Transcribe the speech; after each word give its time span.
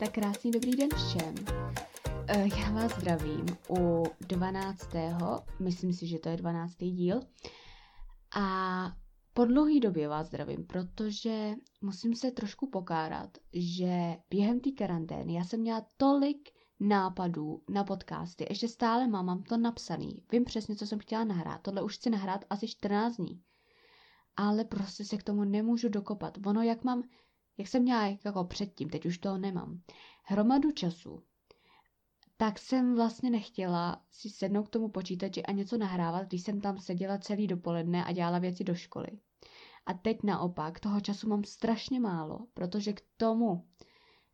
Tak 0.00 0.12
krásný 0.12 0.50
dobrý 0.50 0.70
den 0.70 0.88
všem. 0.96 1.34
Eh, 2.28 2.48
já 2.58 2.70
vás 2.70 2.96
zdravím 2.96 3.46
u 3.70 4.04
12. 4.20 4.88
Myslím 5.58 5.92
si, 5.92 6.06
že 6.06 6.18
to 6.18 6.28
je 6.28 6.36
12. 6.36 6.76
díl. 6.76 7.20
A 8.36 8.46
po 9.34 9.44
dlouhé 9.44 9.80
době 9.80 10.08
vás 10.08 10.26
zdravím, 10.26 10.66
protože 10.66 11.54
musím 11.80 12.14
se 12.14 12.30
trošku 12.30 12.70
pokárat, 12.70 13.38
že 13.52 14.16
během 14.30 14.60
té 14.60 14.70
karantény 14.70 15.34
já 15.34 15.44
jsem 15.44 15.60
měla 15.60 15.86
tolik 15.96 16.48
nápadů 16.80 17.62
na 17.68 17.84
podcasty. 17.84 18.46
Ještě 18.50 18.68
stále 18.68 19.08
mám, 19.08 19.26
mám 19.26 19.42
to 19.42 19.56
napsaný. 19.56 20.22
Vím 20.32 20.44
přesně, 20.44 20.76
co 20.76 20.86
jsem 20.86 20.98
chtěla 20.98 21.24
nahrát. 21.24 21.62
Tohle 21.62 21.82
už 21.82 21.96
chci 21.96 22.10
nahrát 22.10 22.44
asi 22.50 22.68
14 22.68 23.16
dní. 23.16 23.42
Ale 24.36 24.64
prostě 24.64 25.04
se 25.04 25.16
k 25.16 25.22
tomu 25.22 25.44
nemůžu 25.44 25.88
dokopat. 25.88 26.38
Ono, 26.46 26.62
jak 26.62 26.84
mám 26.84 27.02
jak 27.60 27.68
jsem 27.68 27.82
měla 27.82 28.06
jako 28.24 28.44
předtím, 28.44 28.88
teď 28.88 29.06
už 29.06 29.18
toho 29.18 29.38
nemám, 29.38 29.80
hromadu 30.24 30.72
času, 30.72 31.22
tak 32.36 32.58
jsem 32.58 32.94
vlastně 32.94 33.30
nechtěla 33.30 34.02
si 34.10 34.30
sednout 34.30 34.62
k 34.62 34.70
tomu 34.70 34.88
počítači 34.88 35.42
a 35.42 35.52
něco 35.52 35.78
nahrávat, 35.78 36.26
když 36.26 36.42
jsem 36.42 36.60
tam 36.60 36.78
seděla 36.78 37.18
celý 37.18 37.46
dopoledne 37.46 38.04
a 38.04 38.12
dělala 38.12 38.38
věci 38.38 38.64
do 38.64 38.74
školy. 38.74 39.08
A 39.86 39.94
teď 39.94 40.22
naopak 40.24 40.80
toho 40.80 41.00
času 41.00 41.28
mám 41.28 41.44
strašně 41.44 42.00
málo, 42.00 42.38
protože 42.54 42.92
k 42.92 43.02
tomu 43.16 43.68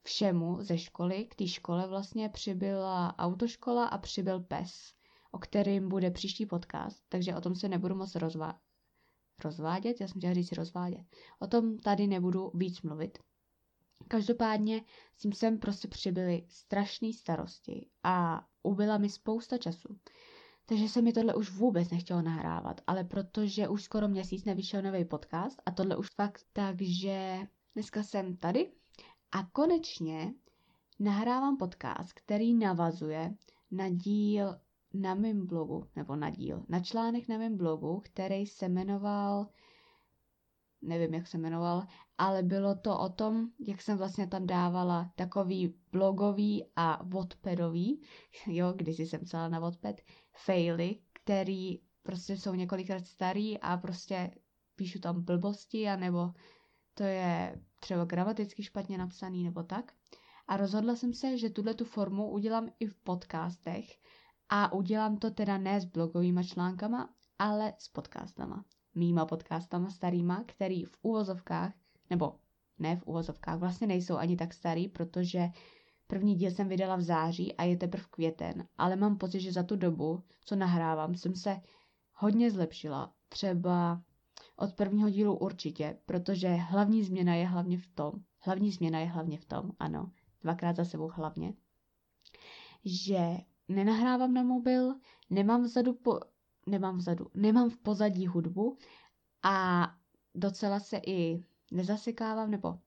všemu 0.02 0.62
ze 0.62 0.78
školy, 0.78 1.24
k 1.24 1.34
té 1.34 1.48
škole 1.48 1.88
vlastně 1.88 2.28
přibyla 2.28 3.18
autoškola 3.18 3.86
a 3.86 3.98
přibyl 3.98 4.40
PES, 4.40 4.92
o 5.32 5.38
kterým 5.38 5.88
bude 5.88 6.10
příští 6.10 6.46
podcast, 6.46 7.04
takže 7.08 7.34
o 7.34 7.40
tom 7.40 7.54
se 7.54 7.68
nebudu 7.68 7.94
moc 7.94 8.14
rozvá- 8.14 8.58
rozvádět, 9.44 10.00
já 10.00 10.08
jsem 10.08 10.20
chtěla 10.20 10.34
říct 10.34 10.52
rozvádět. 10.52 11.04
O 11.38 11.46
tom 11.46 11.78
tady 11.78 12.06
nebudu 12.06 12.50
víc 12.54 12.82
mluvit. 12.82 13.18
Každopádně 14.08 14.84
s 15.16 15.20
tím 15.20 15.32
sem 15.32 15.58
prostě 15.58 15.88
přibyly 15.88 16.46
strašné 16.48 17.12
starosti 17.12 17.86
a 18.02 18.46
ubyla 18.62 18.98
mi 18.98 19.08
spousta 19.08 19.58
času. 19.58 19.98
Takže 20.66 20.88
se 20.88 21.02
mi 21.02 21.12
tohle 21.12 21.34
už 21.34 21.50
vůbec 21.50 21.90
nechtělo 21.90 22.22
nahrávat, 22.22 22.80
ale 22.86 23.04
protože 23.04 23.68
už 23.68 23.82
skoro 23.82 24.08
měsíc 24.08 24.44
nevyšel 24.44 24.82
nový 24.82 25.04
podcast 25.04 25.62
a 25.66 25.70
tohle 25.70 25.96
už 25.96 26.10
fakt, 26.10 26.46
takže 26.52 27.38
dneska 27.74 28.02
jsem 28.02 28.36
tady 28.36 28.72
a 29.32 29.42
konečně 29.52 30.34
nahrávám 30.98 31.56
podcast, 31.56 32.12
který 32.12 32.54
navazuje 32.54 33.34
na 33.70 33.88
díl 33.88 34.60
na 35.00 35.14
mém 35.14 35.46
blogu, 35.46 35.88
nebo 35.96 36.16
na 36.16 36.30
díl, 36.30 36.64
na 36.68 36.80
článek 36.80 37.28
na 37.28 37.38
mém 37.38 37.56
blogu, 37.56 38.02
který 38.04 38.46
se 38.46 38.68
jmenoval, 38.68 39.48
nevím, 40.82 41.14
jak 41.14 41.26
se 41.26 41.38
jmenoval, 41.38 41.86
ale 42.18 42.42
bylo 42.42 42.74
to 42.74 42.98
o 42.98 43.08
tom, 43.08 43.48
jak 43.58 43.82
jsem 43.82 43.98
vlastně 43.98 44.26
tam 44.26 44.46
dávala 44.46 45.12
takový 45.16 45.74
blogový 45.92 46.64
a 46.76 47.02
Wattpadový, 47.04 48.02
jo, 48.46 48.72
když 48.76 48.98
jsem 48.98 49.20
psala 49.20 49.48
na 49.48 49.58
Wattpad, 49.58 49.96
faily, 50.44 50.98
který 51.12 51.80
prostě 52.02 52.36
jsou 52.36 52.54
několikrát 52.54 53.06
starý 53.06 53.60
a 53.60 53.76
prostě 53.76 54.30
píšu 54.76 54.98
tam 54.98 55.24
blbosti, 55.24 55.88
anebo 55.88 56.32
to 56.94 57.02
je 57.02 57.62
třeba 57.80 58.04
gramaticky 58.04 58.62
špatně 58.62 58.98
napsaný, 58.98 59.44
nebo 59.44 59.62
tak. 59.62 59.92
A 60.48 60.56
rozhodla 60.56 60.96
jsem 60.96 61.12
se, 61.12 61.38
že 61.38 61.50
tuhle 61.50 61.74
tu 61.74 61.84
formu 61.84 62.30
udělám 62.30 62.68
i 62.80 62.86
v 62.86 62.94
podcastech, 62.94 63.84
a 64.48 64.72
udělám 64.72 65.16
to 65.16 65.30
teda 65.30 65.58
ne 65.58 65.80
s 65.80 65.84
blogovými 65.84 66.44
článkama, 66.44 67.08
ale 67.38 67.74
s 67.78 67.88
podcastama. 67.88 68.64
Mýma 68.94 69.26
podcastama 69.26 69.90
starýma, 69.90 70.44
který 70.46 70.84
v 70.84 70.98
úvozovkách, 71.02 71.72
nebo 72.10 72.34
ne 72.78 72.96
v 72.96 73.06
úvozovkách, 73.06 73.58
vlastně 73.58 73.86
nejsou 73.86 74.16
ani 74.16 74.36
tak 74.36 74.54
starý, 74.54 74.88
protože 74.88 75.48
první 76.06 76.34
díl 76.34 76.50
jsem 76.50 76.68
vydala 76.68 76.96
v 76.96 77.02
září 77.02 77.56
a 77.56 77.64
je 77.64 77.76
teprve 77.76 78.04
květen, 78.10 78.68
ale 78.78 78.96
mám 78.96 79.18
pocit, 79.18 79.40
že 79.40 79.52
za 79.52 79.62
tu 79.62 79.76
dobu, 79.76 80.22
co 80.44 80.56
nahrávám, 80.56 81.14
jsem 81.14 81.34
se 81.34 81.60
hodně 82.12 82.50
zlepšila. 82.50 83.12
Třeba 83.28 84.02
od 84.56 84.74
prvního 84.74 85.10
dílu 85.10 85.38
určitě, 85.38 85.98
protože 86.06 86.48
hlavní 86.48 87.04
změna 87.04 87.34
je 87.34 87.46
hlavně 87.46 87.78
v 87.78 87.86
tom, 87.86 88.12
hlavní 88.38 88.72
změna 88.72 88.98
je 88.98 89.06
hlavně 89.06 89.38
v 89.38 89.44
tom, 89.44 89.70
ano, 89.78 90.10
dvakrát 90.42 90.76
za 90.76 90.84
sebou 90.84 91.08
hlavně, 91.14 91.54
že 92.84 93.36
nenahrávám 93.68 94.34
na 94.34 94.42
mobil, 94.42 94.94
nemám 95.30 95.62
vzadu, 95.62 95.94
po, 95.94 96.20
nemám 96.66 96.96
vzadu, 96.96 97.26
nemám 97.34 97.70
v 97.70 97.76
pozadí 97.76 98.26
hudbu 98.26 98.78
a 99.42 99.86
docela 100.34 100.80
se 100.80 101.00
i 101.06 101.44
nezasekávám, 101.72 102.50
nebo 102.50 102.78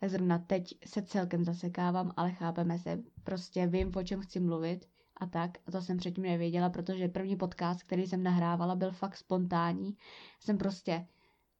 tak 0.00 0.10
zrovna 0.10 0.38
teď 0.38 0.74
se 0.86 1.02
celkem 1.02 1.44
zasekávám, 1.44 2.12
ale 2.16 2.32
chápeme 2.32 2.78
se, 2.78 3.02
prostě 3.24 3.66
vím, 3.66 3.92
o 3.96 4.02
čem 4.02 4.20
chci 4.20 4.40
mluvit 4.40 4.88
a 5.16 5.26
tak. 5.26 5.58
A 5.66 5.70
to 5.70 5.82
jsem 5.82 5.96
předtím 5.96 6.24
nevěděla, 6.24 6.70
protože 6.70 7.08
první 7.08 7.36
podcast, 7.36 7.82
který 7.82 8.06
jsem 8.06 8.22
nahrávala, 8.22 8.74
byl 8.74 8.92
fakt 8.92 9.16
spontánní. 9.16 9.96
Jsem 10.40 10.58
prostě 10.58 11.06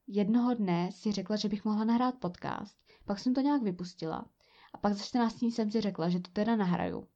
jednoho 0.06 0.54
dne 0.54 0.92
si 0.92 1.12
řekla, 1.12 1.36
že 1.36 1.48
bych 1.48 1.64
mohla 1.64 1.84
nahrát 1.84 2.14
podcast, 2.14 2.78
pak 3.04 3.18
jsem 3.18 3.34
to 3.34 3.40
nějak 3.40 3.62
vypustila 3.62 4.26
a 4.72 4.78
pak 4.78 4.92
za 4.92 5.04
14 5.04 5.38
dní 5.38 5.52
jsem 5.52 5.70
si 5.70 5.80
řekla, 5.80 6.08
že 6.08 6.20
to 6.20 6.30
teda 6.32 6.56
nahraju. 6.56 7.08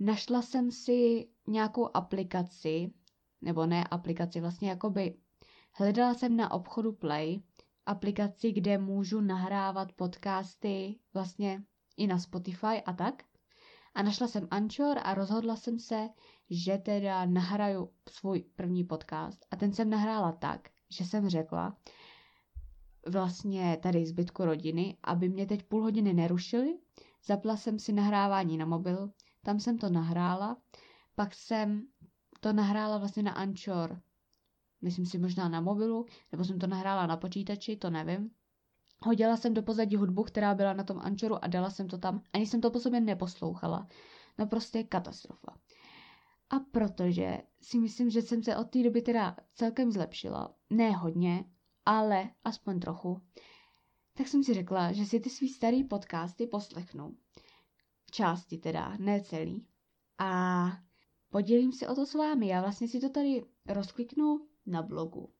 Našla 0.00 0.42
jsem 0.42 0.70
si 0.70 1.28
nějakou 1.46 1.96
aplikaci, 1.96 2.92
nebo 3.40 3.66
ne 3.66 3.84
aplikaci, 3.84 4.40
vlastně 4.40 4.68
jakoby 4.68 5.14
hledala 5.72 6.14
jsem 6.14 6.36
na 6.36 6.50
obchodu 6.50 6.92
Play 6.92 7.42
aplikaci, 7.86 8.52
kde 8.52 8.78
můžu 8.78 9.20
nahrávat 9.20 9.92
podcasty 9.92 10.98
vlastně 11.14 11.62
i 11.96 12.06
na 12.06 12.18
Spotify 12.18 12.82
a 12.86 12.92
tak. 12.92 13.22
A 13.94 14.02
našla 14.02 14.28
jsem 14.28 14.48
Anchor 14.50 14.98
a 15.02 15.14
rozhodla 15.14 15.56
jsem 15.56 15.78
se, 15.78 16.08
že 16.50 16.78
teda 16.78 17.24
nahraju 17.24 17.90
svůj 18.10 18.40
první 18.40 18.84
podcast. 18.84 19.46
A 19.50 19.56
ten 19.56 19.72
jsem 19.72 19.90
nahrála 19.90 20.32
tak, 20.32 20.68
že 20.90 21.04
jsem 21.04 21.28
řekla 21.28 21.76
vlastně 23.06 23.78
tady 23.82 24.06
zbytku 24.06 24.44
rodiny, 24.44 24.96
aby 25.02 25.28
mě 25.28 25.46
teď 25.46 25.62
půl 25.62 25.82
hodiny 25.82 26.12
nerušili. 26.12 26.78
Zapla 27.24 27.56
jsem 27.56 27.78
si 27.78 27.92
nahrávání 27.92 28.56
na 28.56 28.66
mobil, 28.66 29.10
tam 29.42 29.60
jsem 29.60 29.78
to 29.78 29.88
nahrála, 29.88 30.56
pak 31.14 31.34
jsem 31.34 31.86
to 32.40 32.52
nahrála 32.52 32.98
vlastně 32.98 33.22
na 33.22 33.32
Anchor, 33.32 34.00
myslím 34.82 35.06
si 35.06 35.18
možná 35.18 35.48
na 35.48 35.60
mobilu, 35.60 36.06
nebo 36.32 36.44
jsem 36.44 36.58
to 36.58 36.66
nahrála 36.66 37.06
na 37.06 37.16
počítači, 37.16 37.76
to 37.76 37.90
nevím. 37.90 38.30
Hodila 39.02 39.36
jsem 39.36 39.54
do 39.54 39.62
pozadí 39.62 39.96
hudbu, 39.96 40.22
která 40.22 40.54
byla 40.54 40.72
na 40.72 40.84
tom 40.84 40.98
Anchoru 40.98 41.44
a 41.44 41.46
dala 41.46 41.70
jsem 41.70 41.88
to 41.88 41.98
tam. 41.98 42.22
Ani 42.32 42.46
jsem 42.46 42.60
to 42.60 42.70
po 42.70 42.80
sobě 42.80 43.00
neposlouchala. 43.00 43.88
No 44.38 44.46
prostě 44.46 44.84
katastrofa. 44.84 45.56
A 46.50 46.58
protože 46.58 47.38
si 47.60 47.78
myslím, 47.78 48.10
že 48.10 48.22
jsem 48.22 48.42
se 48.42 48.56
od 48.56 48.70
té 48.70 48.82
doby 48.82 49.02
teda 49.02 49.36
celkem 49.54 49.92
zlepšila, 49.92 50.54
ne 50.70 50.90
hodně, 50.90 51.44
ale 51.86 52.30
aspoň 52.44 52.80
trochu, 52.80 53.22
tak 54.14 54.28
jsem 54.28 54.44
si 54.44 54.54
řekla, 54.54 54.92
že 54.92 55.06
si 55.06 55.20
ty 55.20 55.30
svý 55.30 55.48
starý 55.48 55.84
podcasty 55.84 56.46
poslechnu 56.46 57.16
části 58.10 58.58
teda, 58.58 58.96
ne 58.98 59.20
celý. 59.20 59.66
A 60.18 60.70
podělím 61.30 61.72
se 61.72 61.88
o 61.88 61.94
to 61.94 62.06
s 62.06 62.14
vámi. 62.14 62.48
Já 62.48 62.60
vlastně 62.60 62.88
si 62.88 63.00
to 63.00 63.08
tady 63.08 63.44
rozkliknu 63.66 64.46
na 64.66 64.82
blogu 64.82 65.32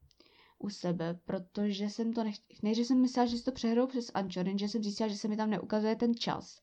u 0.59 0.71
sebe, 0.71 1.21
protože 1.25 1.91
jsem 1.91 2.13
to 2.13 2.25
nech... 2.25 2.37
než 2.63 2.79
jsem 2.79 3.01
myslela, 3.01 3.27
že 3.27 3.37
si 3.39 3.45
to 3.45 3.53
přehrou 3.53 3.87
přes 3.87 4.11
Anchorin, 4.15 4.59
že 4.59 4.69
jsem 4.69 4.83
zjistila, 4.83 5.09
že 5.09 5.17
se 5.17 5.29
mi 5.29 5.37
tam 5.37 5.51
neukazuje 5.51 5.97
ten 5.97 6.15
čas, 6.15 6.63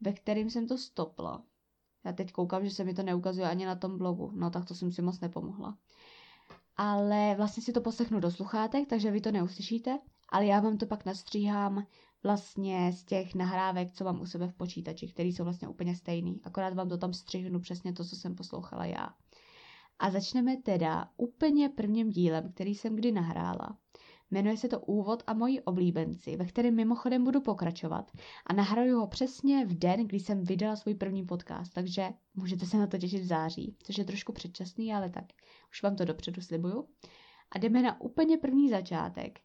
ve 0.00 0.12
kterým 0.12 0.50
jsem 0.50 0.66
to 0.68 0.78
stopla. 0.78 1.44
Já 2.04 2.12
teď 2.12 2.32
koukám, 2.32 2.64
že 2.64 2.70
se 2.70 2.84
mi 2.84 2.94
to 2.94 3.02
neukazuje 3.02 3.48
ani 3.48 3.66
na 3.66 3.74
tom 3.74 3.98
blogu, 3.98 4.30
no 4.34 4.50
tak 4.50 4.64
to 4.64 4.74
jsem 4.74 4.92
si 4.92 5.02
moc 5.02 5.20
nepomohla. 5.20 5.78
Ale 6.76 7.34
vlastně 7.36 7.62
si 7.62 7.72
to 7.72 7.80
poslechnu 7.80 8.20
do 8.20 8.30
sluchátek, 8.30 8.88
takže 8.88 9.10
vy 9.10 9.20
to 9.20 9.32
neuslyšíte, 9.32 9.98
ale 10.28 10.46
já 10.46 10.60
vám 10.60 10.78
to 10.78 10.86
pak 10.86 11.04
nastříhám 11.04 11.86
vlastně 12.22 12.92
z 12.92 13.04
těch 13.04 13.34
nahrávek, 13.34 13.92
co 13.92 14.04
mám 14.04 14.20
u 14.20 14.26
sebe 14.26 14.48
v 14.48 14.54
počítači, 14.54 15.08
které 15.08 15.28
jsou 15.28 15.44
vlastně 15.44 15.68
úplně 15.68 15.96
stejný. 15.96 16.40
Akorát 16.44 16.74
vám 16.74 16.88
to 16.88 16.98
tam 16.98 17.12
střihnu 17.12 17.60
přesně 17.60 17.92
to, 17.92 18.04
co 18.04 18.16
jsem 18.16 18.34
poslouchala 18.34 18.84
já. 18.84 19.08
A 19.98 20.10
začneme 20.10 20.56
teda 20.56 21.10
úplně 21.16 21.68
prvním 21.68 22.10
dílem, 22.10 22.52
který 22.52 22.74
jsem 22.74 22.96
kdy 22.96 23.12
nahrála. 23.12 23.78
Jmenuje 24.30 24.56
se 24.56 24.68
to 24.68 24.80
Úvod 24.80 25.22
a 25.26 25.34
moji 25.34 25.60
oblíbenci, 25.60 26.36
ve 26.36 26.44
kterém 26.44 26.74
mimochodem 26.74 27.24
budu 27.24 27.40
pokračovat. 27.40 28.10
A 28.46 28.52
nahraju 28.52 28.98
ho 28.98 29.06
přesně 29.06 29.66
v 29.66 29.78
den, 29.78 30.06
kdy 30.06 30.20
jsem 30.20 30.44
vydala 30.44 30.76
svůj 30.76 30.94
první 30.94 31.26
podcast, 31.26 31.72
takže 31.72 32.08
můžete 32.34 32.66
se 32.66 32.78
na 32.78 32.86
to 32.86 32.98
těšit 32.98 33.22
v 33.22 33.26
září, 33.26 33.76
což 33.82 33.98
je 33.98 34.04
trošku 34.04 34.32
předčasný, 34.32 34.94
ale 34.94 35.10
tak 35.10 35.24
už 35.70 35.82
vám 35.82 35.96
to 35.96 36.04
dopředu 36.04 36.42
slibuju. 36.42 36.88
A 37.50 37.58
jdeme 37.58 37.82
na 37.82 38.00
úplně 38.00 38.38
první 38.38 38.70
začátek, 38.70 39.40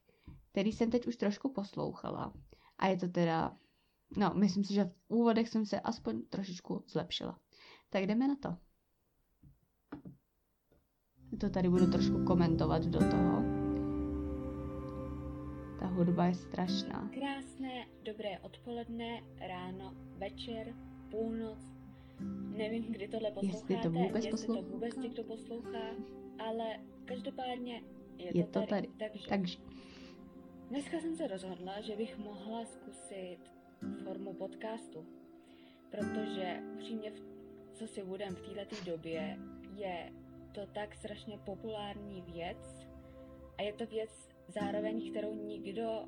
který 0.51 0.71
jsem 0.71 0.91
teď 0.91 1.07
už 1.07 1.15
trošku 1.15 1.49
poslouchala. 1.49 2.33
A 2.77 2.87
je 2.87 2.97
to 2.97 3.07
teda, 3.07 3.57
no, 4.17 4.31
myslím 4.33 4.63
si, 4.63 4.73
že 4.73 4.83
v 4.85 4.93
úvodech 5.07 5.49
jsem 5.49 5.65
se 5.65 5.79
aspoň 5.79 6.21
trošičku 6.29 6.83
zlepšila. 6.87 7.39
Tak 7.89 8.03
jdeme 8.03 8.27
na 8.27 8.35
to. 8.35 8.57
To 11.39 11.49
tady 11.49 11.69
budu 11.69 11.91
trošku 11.91 12.23
komentovat 12.25 12.85
do 12.85 12.99
toho. 12.99 13.43
Ta 15.79 15.85
hudba 15.87 16.25
je 16.25 16.33
strašná. 16.33 17.09
Krásné, 17.13 17.87
dobré 18.03 18.39
odpoledne, 18.39 19.21
ráno, 19.47 19.93
večer, 20.17 20.73
půlnoc. 21.11 21.59
Nevím, 22.57 22.83
kdy 22.83 23.07
tohle 23.07 23.31
posloucháte, 23.31 23.73
Jestli 23.73 23.77
to 23.77 23.89
vůbec 23.91 24.25
jestli 24.25 24.31
poslouchá. 24.31 24.61
to 24.61 24.69
vůbec 24.73 24.95
někdo 24.95 25.23
poslouchá, 25.23 25.87
ale 26.47 26.79
každopádně 27.05 27.81
je, 28.17 28.37
Je 28.37 28.43
to 28.43 28.61
tady. 28.65 28.87
Takže 28.99 29.27
Takže 29.29 29.57
dneska 30.69 30.99
jsem 30.99 31.15
se 31.15 31.27
rozhodla, 31.27 31.81
že 31.81 31.95
bych 31.95 32.17
mohla 32.17 32.65
zkusit 32.65 33.37
formu 34.03 34.33
podcastu, 34.33 35.05
protože 35.91 36.59
upřímně, 36.75 37.11
v- 37.11 37.23
co 37.73 37.87
si 37.87 38.03
budem 38.03 38.35
v 38.35 38.41
této 38.41 38.75
době, 38.91 39.37
je 39.75 40.13
to 40.51 40.61
tak 40.73 40.95
strašně 40.95 41.37
populární 41.45 42.21
věc 42.21 42.87
a 43.57 43.61
je 43.61 43.73
to 43.73 43.85
věc 43.85 44.29
zároveň, 44.47 45.11
kterou 45.11 45.35
nikdo 45.35 46.05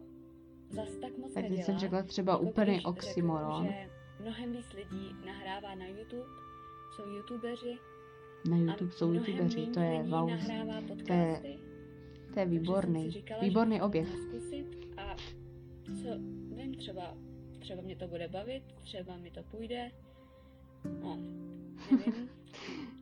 zas 0.70 0.90
tak 1.02 1.18
moc 1.18 1.34
tak 1.34 1.44
nedělá. 1.44 1.64
jsem 1.64 1.78
řekla 1.80 2.04
třeba 2.04 2.34
Jako 2.34 2.44
úplný 2.44 2.76
řeknu, 2.76 2.90
oxymoron. 2.92 3.66
že 3.68 3.90
mnohem 4.20 4.52
víc 4.52 4.74
lidí 4.74 5.16
nahrává 5.26 5.76
na 5.76 5.88
YouTube, 5.88 6.26
jsou 6.96 7.10
youtubeři 7.10 7.78
Na 8.50 8.58
YouTube 8.58 8.92
jsou 8.92 9.14
youtubeři, 9.14 9.68
to 9.68 9.80
je 9.80 10.04
wow. 10.04 10.30
nahrává 10.30 10.74
To 10.74 10.80
je 10.80 10.88
podcasty. 10.88 11.60
To 12.34 12.40
je 12.40 12.46
výborný. 12.46 13.12
říkala, 13.12 13.42
Výborný 13.42 13.82
objev. 13.82 14.08
Zkusit 14.10 14.78
a 14.98 15.16
co 15.86 16.10
vím, 16.56 16.76
třeba, 16.78 17.18
třeba 17.60 17.82
mě 17.82 17.96
to 17.96 18.08
bude 18.08 18.28
bavit, 18.28 18.64
třeba 18.82 19.18
mi 19.18 19.32
to 19.32 19.44
půjde. 19.44 19.92
No, 21.04 21.18
nevím. 21.92 22.30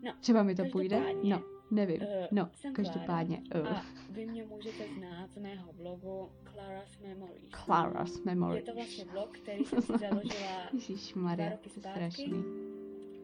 No, 0.03 0.13
Třeba 0.21 0.43
mi 0.43 0.55
to 0.55 0.65
půjde? 0.65 1.01
No, 1.23 1.43
nevím. 1.71 2.01
eh, 2.01 2.27
No, 2.31 2.49
jsem 2.53 2.73
každopádně. 2.73 3.41
Klára 3.51 3.69
Uh, 3.71 3.77
a 3.77 3.85
vy 4.09 4.25
mě 4.25 4.45
můžete 4.45 4.83
znát 4.97 5.31
z 5.33 5.37
mého 5.37 5.73
blogu 5.73 6.29
Clara's 6.53 6.99
Memories. 7.01 7.49
Clara's 7.65 8.23
Memory. 8.23 8.57
Je 8.57 8.63
to 8.63 8.73
vlastně 8.73 9.05
blog, 9.05 9.37
který 9.37 9.65
jsem 9.65 9.81
si 9.81 9.87
založila 9.97 10.21
dva 10.71 10.79
Ježišmarja, 10.79 11.49
roky 11.49 11.69
to 11.69 11.69
je 11.69 11.81
zpátky. 11.81 11.99
strašný. 12.11 12.43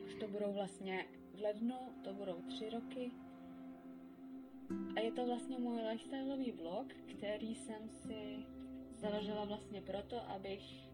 Už 0.06 0.14
to 0.20 0.28
budou 0.28 0.54
vlastně 0.54 1.06
v 1.38 1.42
lednu, 1.42 1.76
to 2.04 2.14
budou 2.14 2.36
tři 2.48 2.70
roky. 2.70 3.12
A 4.96 5.00
je 5.00 5.12
to 5.12 5.26
vlastně 5.26 5.60
můj 5.60 5.82
lifestyleový 5.92 6.52
vlog, 6.52 6.88
který 7.18 7.56
jsem 7.56 7.90
si 7.90 8.46
založila 9.02 9.46
vlastně 9.46 9.82
proto, 9.82 10.30
abych 10.30 10.90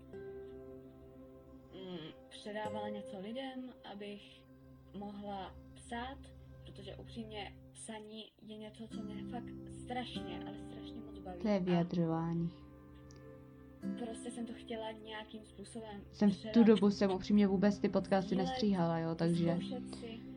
mm, 1.74 1.98
předávala 2.30 2.90
něco 2.90 3.20
lidem, 3.20 3.74
abych 3.92 4.42
mohla 4.94 5.56
psát, 5.76 6.18
protože 6.66 6.96
upřímně 6.96 7.54
psaní 7.74 8.32
je 8.42 8.58
něco, 8.58 8.88
co 8.88 9.02
mě 9.02 9.24
fakt 9.32 9.54
strašně, 9.84 10.40
ale 10.48 10.58
strašně 10.72 11.02
moc 11.02 11.20
baví. 11.20 11.42
To 11.42 11.48
je 11.48 11.56
A 11.56 11.60
vyjadřování. 11.60 12.50
prostě 14.06 14.32
jsem 14.32 14.46
to 14.46 14.54
chtěla 14.54 14.92
nějakým 14.92 15.46
způsobem 15.46 16.04
Jsem 16.14 16.32
v 16.32 16.46
tu 16.54 16.64
dobu 16.64 16.92
jsem 16.92 17.12
upřímně 17.12 17.48
vůbec 17.48 17.80
ty 17.80 17.90
podcasty 17.90 18.36
nestříhala, 18.36 19.00
jo, 19.00 19.16
takže 19.16 19.58
si 20.00 20.29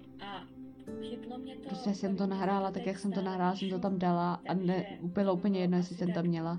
prostě 1.68 1.94
jsem 1.94 2.16
to 2.16 2.26
nahrála 2.26 2.70
tak, 2.70 2.86
jak 2.86 2.98
jsem 2.98 3.12
to 3.12 3.22
nahrála, 3.22 3.56
jsem 3.56 3.70
to 3.70 3.78
tam 3.78 3.98
dala 3.98 4.40
a 4.48 4.54
ne, 4.54 4.98
bylo 5.02 5.34
úplně 5.34 5.60
jedno, 5.60 5.76
jestli 5.76 5.94
asi 5.94 6.04
jsem 6.04 6.12
tam 6.12 6.24
měla 6.26 6.56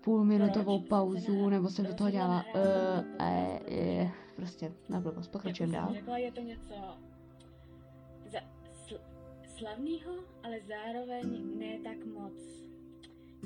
půlminutovou 0.00 0.80
pauzu, 0.80 1.48
nebo 1.48 1.68
jsem 1.68 1.86
do 1.86 1.94
toho 1.94 2.10
dělala 2.10 2.44
uh, 2.54 2.60
uh, 3.20 4.02
uh, 4.02 4.08
prostě 4.36 4.72
na 4.88 5.00
blbost, 5.00 5.28
pokračujeme 5.28 5.72
jsem 5.74 5.82
dál. 5.84 5.94
řekla, 5.94 6.18
je 6.18 6.32
to 6.32 6.40
něco 6.40 6.74
za, 8.26 8.38
sl, 8.72 9.00
slavného, 9.56 10.12
ale 10.42 10.56
zároveň 10.60 11.58
ne 11.58 11.78
tak 11.84 12.06
moc, 12.06 12.32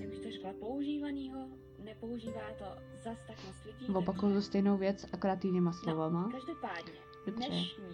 jak 0.00 0.10
bych 0.10 0.18
to 0.20 0.30
řekla, 0.30 0.52
používanýho. 0.60 1.48
Nepoužívá 1.84 2.40
to 2.58 2.64
zas 3.02 3.18
tak 3.26 3.36
moc 3.46 3.56
lidí. 3.64 3.92
Opakuju 3.94 4.34
tu 4.34 4.42
stejnou 4.42 4.76
věc, 4.76 5.06
akorát 5.12 5.44
jinýma 5.44 5.70
No, 5.70 5.76
slovama. 5.76 6.28
každopádně, 6.32 6.92
Dobře, 7.26 7.46
dnešní 7.46 7.84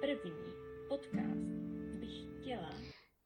první 0.00 0.52
podcast 0.88 1.40
bych 2.00 2.40
chtěla 2.40 2.70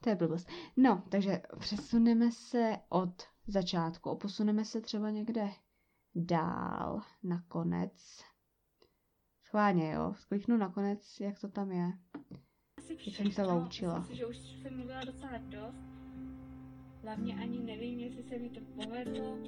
to 0.03 0.09
je 0.09 0.17
blbost. 0.17 0.49
No, 0.77 1.03
takže 1.09 1.43
přesuneme 1.59 2.33
se 2.33 2.77
od 2.89 3.23
začátku, 3.47 4.11
a 4.11 4.15
posuneme 4.15 4.65
se 4.65 4.81
třeba 4.81 5.11
někde 5.11 5.49
dál, 6.15 7.01
nakonec. 7.23 8.25
Schválně, 9.45 9.93
jo, 9.93 10.15
kliknu 10.29 10.57
nakonec, 10.57 11.21
jak 11.21 11.41
to 11.41 11.49
tam 11.49 11.73
je. 11.73 11.93
asi 12.79 12.95
Když 12.97 13.17
jsem 13.17 13.31
se 13.31 13.43
loučila. 13.43 13.99
Myslím 13.99 14.15
si, 14.15 14.19
že 14.19 14.27
už 14.27 14.37
jsem 14.37 14.77
mluvila 14.77 15.05
docela 15.05 15.39
dost. 15.39 15.93
Hlavně 17.03 17.35
ani 17.35 17.59
nevím, 17.59 17.99
jestli 17.99 18.23
se 18.23 18.39
mi 18.39 18.51
to 18.51 18.61
povedlo, 18.61 19.39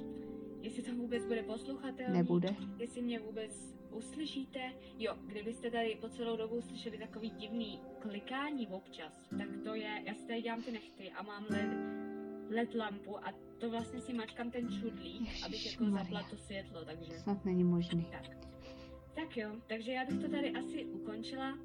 jestli 0.61 0.83
to 0.83 0.95
vůbec 0.95 1.25
bude 1.25 1.43
poslouchatelné. 1.43 2.13
Nebude. 2.13 2.55
Jestli 2.77 3.01
mě 3.01 3.19
vůbec 3.19 3.75
uslyšíte. 3.95 4.73
Jo, 4.97 5.15
kdybyste 5.25 5.71
tady 5.71 5.97
po 6.01 6.09
celou 6.09 6.37
dobu 6.37 6.61
slyšeli 6.61 6.97
takový 6.97 7.29
divný 7.29 7.81
klikání 7.99 8.67
občas, 8.67 9.29
tak 9.37 9.47
to 9.63 9.75
je, 9.75 10.01
já 10.05 10.13
si 10.13 10.27
tady 10.27 10.41
dělám 10.41 10.61
ty 10.61 10.71
nechty 10.71 11.11
a 11.11 11.23
mám 11.23 11.45
led, 11.49 11.69
led 12.49 12.75
lampu 12.75 13.17
a 13.27 13.33
to 13.57 13.69
vlastně 13.69 14.01
si 14.01 14.13
mačkám 14.13 14.51
ten 14.51 14.69
čudlík, 14.69 15.29
abych 15.45 15.65
jako 15.65 15.85
zapla 15.85 16.23
to 16.29 16.37
světlo, 16.37 16.85
takže... 16.85 17.13
Snad 17.13 17.45
není 17.45 17.63
možný. 17.63 18.07
Tak. 18.11 18.37
Tak 19.15 19.37
jo, 19.37 19.55
takže 19.67 19.91
já 19.91 20.05
bych 20.05 20.19
to 20.19 20.29
tady 20.29 20.51
asi 20.51 20.85
ukončila. 20.85 21.57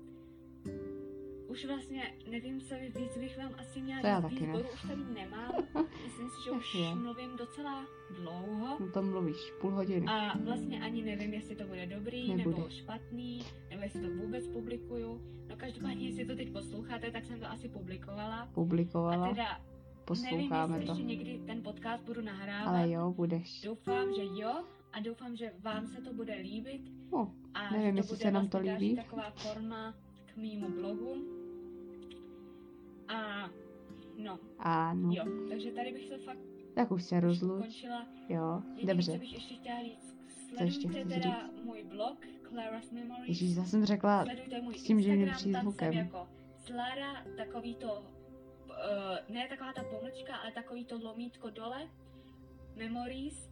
Už 1.50 1.64
vlastně 1.64 2.02
nevím, 2.30 2.60
co 2.60 2.74
víc 2.98 3.18
bych 3.18 3.38
vám 3.38 3.54
asi 3.58 3.80
měla 3.82 4.00
To 4.00 4.06
já 4.06 4.20
taky 4.20 4.34
víc 4.34 4.46
ne. 4.46 4.62
už 4.74 4.82
tady 4.82 5.04
nemám. 5.14 5.52
Myslím 6.04 6.28
si, 6.30 6.44
že 6.44 6.50
už 6.50 6.76
mluvím 6.94 7.36
docela 7.36 7.84
dlouho. 8.20 8.76
O 8.76 8.90
tom 8.92 9.10
mluvíš 9.10 9.36
půl 9.60 9.70
hodiny. 9.70 10.06
A 10.06 10.38
vlastně 10.38 10.82
ani 10.82 11.02
nevím, 11.02 11.34
jestli 11.34 11.56
to 11.56 11.64
bude 11.64 11.86
dobrý 11.86 12.34
Nebude. 12.34 12.56
nebo 12.56 12.70
špatný, 12.70 13.42
nebo 13.70 13.82
jestli 13.82 14.00
to 14.00 14.08
vůbec 14.10 14.46
publikuju. 14.46 15.20
No 15.48 15.56
každopádně, 15.56 16.06
jestli 16.08 16.24
to 16.26 16.36
teď 16.36 16.52
posloucháte, 16.52 17.10
tak 17.10 17.24
jsem 17.24 17.40
to 17.40 17.46
asi 17.50 17.68
publikovala. 17.68 18.36
A 18.40 18.46
Publikovala, 18.46 19.28
teda 19.28 19.44
nevím, 19.44 20.04
posloucháme 20.04 20.74
jestli 20.76 20.86
to. 20.86 20.92
ještě 20.92 21.04
někdy 21.04 21.40
ten 21.46 21.62
podcast 21.62 22.04
budu 22.04 22.20
nahrávat. 22.20 22.68
Ale 22.74 22.90
jo, 22.90 23.12
budeš. 23.16 23.60
Doufám, 23.62 24.14
že 24.14 24.24
jo 24.42 24.64
a 24.92 25.00
doufám, 25.00 25.36
že 25.36 25.52
vám 25.60 25.86
se 25.86 26.00
to 26.02 26.12
bude 26.14 26.34
líbit. 26.34 26.82
No, 27.12 27.34
A 27.54 27.70
Nevím, 27.70 27.94
že 27.94 27.98
jestli 27.98 28.16
bude 28.16 28.22
se 28.24 28.30
nám 28.30 28.48
to 28.48 28.58
vlastně 28.58 28.74
líbí. 28.78 28.96
taková 28.96 29.30
forma 29.30 29.94
k 30.26 30.36
mýmu 30.36 30.68
blogu. 30.68 31.39
A 33.14 33.50
no, 34.16 34.38
a 34.58 34.94
no. 34.94 35.12
jo, 35.14 35.24
takže 35.48 35.72
tady 35.72 35.92
bych 35.92 36.08
to 36.10 36.18
fakt 36.18 36.38
Tak 36.74 36.90
už 36.90 37.02
se 37.04 37.20
rozluč. 37.20 37.58
ukončila. 37.58 38.06
Jo, 38.28 38.62
Jediné, 38.74 38.94
dobře. 38.94 39.12
co 39.12 39.18
bych 39.18 39.32
ještě 39.32 39.54
chtěla 39.54 39.82
říct, 39.82 40.16
ještě 40.64 40.80
sledujte 40.88 41.04
chceš 41.04 41.22
teda 41.22 41.50
můj 41.64 41.84
blog 41.84 42.26
Clara's 42.48 42.90
Memories. 42.90 43.28
Ježíš, 43.28 43.56
já 43.56 43.64
jsem 43.64 43.84
řekla, 43.86 44.24
s 44.76 44.82
tím 44.82 44.98
Instagram, 44.98 45.26
tam 45.28 45.34
přízvukem. 45.36 45.92
jsem 45.92 46.02
jako 46.04 46.28
Clara, 46.66 47.24
takový 47.36 47.74
to, 47.74 47.92
uh, 48.66 49.34
ne 49.34 49.48
taková 49.48 49.72
ta 49.72 49.84
pomlčka, 49.84 50.36
ale 50.36 50.52
takový 50.52 50.84
to 50.84 50.98
lomítko 50.98 51.50
dole, 51.50 51.88
Memories, 52.76 53.49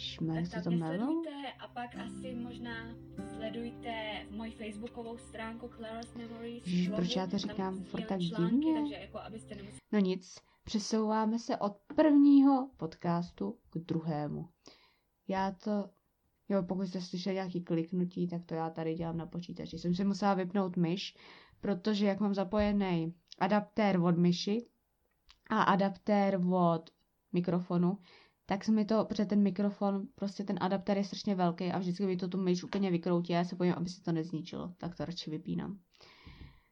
šmer, 0.00 0.48
tak 0.48 0.64
tam 0.64 0.72
mě 0.72 0.82
melo? 0.82 0.96
sledujte 0.96 1.52
a 1.58 1.68
pak 1.68 1.96
asi 1.96 2.34
možná 2.34 2.94
sledujte 3.36 4.26
moji 4.30 4.50
facebookovou 4.50 5.16
stránku 5.18 5.68
Clara's 5.76 6.14
Memories. 6.14 6.66
Ježiš, 6.66 6.88
blogu, 6.88 7.02
proč 7.02 7.16
já 7.16 7.26
to 7.26 7.38
říkám 7.38 7.84
furt 7.84 8.06
tak 8.06 8.20
články, 8.20 8.54
divně? 8.56 8.80
Takže 8.80 8.94
jako 8.94 9.18
abyste 9.18 9.54
nemuseli 9.54 9.80
No 9.92 9.98
nic, 9.98 10.38
přesouváme 10.64 11.38
se 11.38 11.56
od 11.56 11.76
prvního 11.96 12.70
podcastu 12.76 13.58
k 13.70 13.78
druhému. 13.78 14.48
Já 15.28 15.50
to, 15.50 15.90
jo, 16.48 16.62
pokud 16.62 16.86
jste 16.86 17.00
slyšeli 17.00 17.34
nějaký 17.34 17.64
kliknutí, 17.64 18.28
tak 18.28 18.44
to 18.44 18.54
já 18.54 18.70
tady 18.70 18.94
dělám 18.94 19.16
na 19.16 19.26
počítači. 19.26 19.78
Jsem 19.78 19.94
si 19.94 20.04
musela 20.04 20.34
vypnout 20.34 20.76
myš, 20.76 21.16
protože 21.60 22.06
jak 22.06 22.20
mám 22.20 22.34
zapojený 22.34 23.14
adaptér 23.38 24.00
od 24.00 24.18
myši 24.18 24.66
a 25.50 25.62
adaptér 25.62 26.40
od 26.52 26.90
mikrofonu, 27.32 27.98
tak 28.50 28.64
se 28.64 28.72
mi 28.72 28.84
to, 28.84 29.04
protože 29.04 29.24
ten 29.24 29.42
mikrofon, 29.42 30.06
prostě 30.14 30.44
ten 30.44 30.58
adaptér 30.60 30.96
je 30.96 31.04
strašně 31.04 31.34
velký 31.34 31.72
a 31.72 31.78
vždycky 31.78 32.06
mi 32.06 32.16
to 32.16 32.28
tu 32.28 32.38
myš 32.38 32.64
úplně 32.64 32.90
vykroutí 32.90 33.34
a 33.34 33.36
já 33.36 33.44
se 33.44 33.56
bojím, 33.56 33.74
aby 33.74 33.90
se 33.90 34.02
to 34.02 34.12
nezničilo. 34.12 34.74
Tak 34.78 34.96
to 34.96 35.04
radši 35.04 35.30
vypínám. 35.30 35.80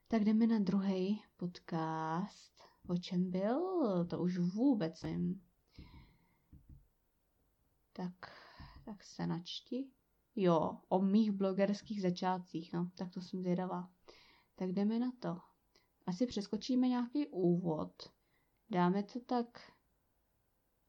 Tak 0.08 0.24
jdeme 0.24 0.46
na 0.46 0.58
druhý 0.58 1.22
podcast. 1.36 2.62
O 2.88 2.96
čem 2.96 3.30
byl? 3.30 3.60
To 4.04 4.18
už 4.18 4.38
vůbec 4.38 5.02
nevím. 5.02 5.42
Tak, 7.92 8.14
tak 8.84 9.04
se 9.04 9.26
načti. 9.26 9.90
Jo, 10.36 10.78
o 10.88 11.02
mých 11.02 11.32
blogerských 11.32 12.02
začátcích, 12.02 12.72
no, 12.72 12.90
tak 12.94 13.10
to 13.10 13.20
jsem 13.20 13.40
zvědavá. 13.40 13.90
Tak 14.54 14.72
jdeme 14.72 14.98
na 14.98 15.12
to. 15.18 15.38
Asi 16.06 16.26
přeskočíme 16.26 16.88
nějaký 16.88 17.26
úvod. 17.26 17.92
Dáme 18.70 19.02
to 19.02 19.20
tak 19.20 19.72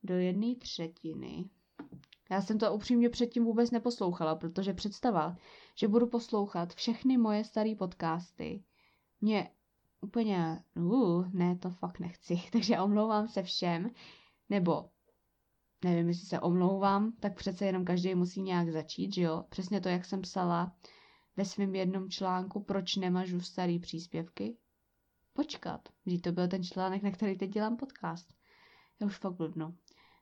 do 0.03 0.13
jedné 0.13 0.55
třetiny. 0.55 1.49
Já 2.31 2.41
jsem 2.41 2.59
to 2.59 2.73
upřímně 2.73 3.09
předtím 3.09 3.45
vůbec 3.45 3.71
neposlouchala, 3.71 4.35
protože 4.35 4.73
představa, 4.73 5.37
že 5.75 5.87
budu 5.87 6.07
poslouchat 6.07 6.73
všechny 6.73 7.17
moje 7.17 7.43
staré 7.43 7.75
podcasty, 7.75 8.63
mě 9.21 9.51
úplně, 10.01 10.63
uh, 10.75 11.33
ne, 11.33 11.55
to 11.55 11.69
fakt 11.69 11.99
nechci. 11.99 12.41
Takže 12.51 12.79
omlouvám 12.79 13.27
se 13.27 13.43
všem, 13.43 13.89
nebo 14.49 14.89
nevím, 15.83 16.07
jestli 16.07 16.27
se 16.27 16.39
omlouvám, 16.39 17.11
tak 17.19 17.35
přece 17.35 17.65
jenom 17.65 17.85
každý 17.85 18.15
musí 18.15 18.41
nějak 18.41 18.69
začít, 18.69 19.13
že 19.13 19.21
jo? 19.21 19.45
Přesně 19.49 19.81
to, 19.81 19.89
jak 19.89 20.05
jsem 20.05 20.21
psala 20.21 20.75
ve 21.37 21.45
svém 21.45 21.75
jednom 21.75 22.09
článku, 22.09 22.63
proč 22.63 22.95
nemažu 22.95 23.41
starý 23.41 23.79
příspěvky. 23.79 24.57
Počkat, 25.33 25.89
že 26.05 26.19
to 26.19 26.31
byl 26.31 26.47
ten 26.47 26.63
článek, 26.63 27.03
na 27.03 27.11
který 27.11 27.37
teď 27.37 27.49
dělám 27.49 27.77
podcast. 27.77 28.33
Já 28.99 29.07
už 29.07 29.17
fakt 29.17 29.33
blbnu. 29.33 29.77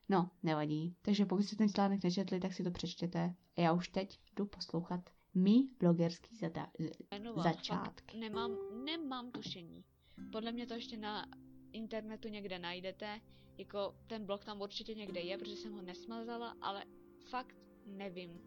No, 0.08 0.30
nevadí. 0.42 0.96
Takže 1.02 1.26
pokud 1.26 1.42
jste 1.42 1.56
ten 1.56 1.68
článek 1.68 2.04
nečetli, 2.04 2.40
tak 2.40 2.52
si 2.52 2.64
to 2.64 2.70
přečtěte. 2.70 3.34
A 3.56 3.60
já 3.60 3.72
už 3.72 3.88
teď 3.88 4.18
jdu 4.36 4.46
poslouchat 4.46 5.00
mý 5.34 5.70
blogerský 5.80 6.36
zada- 6.36 6.70
jmenoval. 7.10 7.42
začátky. 7.44 8.18
Nemám, 8.18 8.56
nemám 8.84 9.30
tušení. 9.30 9.84
Podle 10.32 10.52
mě 10.52 10.66
to 10.66 10.74
ještě 10.74 10.96
na 10.96 11.26
internetu 11.72 12.28
někde 12.28 12.58
najdete. 12.58 13.20
Jako 13.58 13.94
ten 14.06 14.26
blog 14.26 14.44
tam 14.44 14.60
určitě 14.60 14.94
někde 14.94 15.20
je, 15.20 15.38
protože 15.38 15.56
jsem 15.56 15.72
ho 15.72 15.82
nesmazala, 15.82 16.56
ale 16.60 16.84
fakt 17.30 17.56
nevím, 17.86 18.40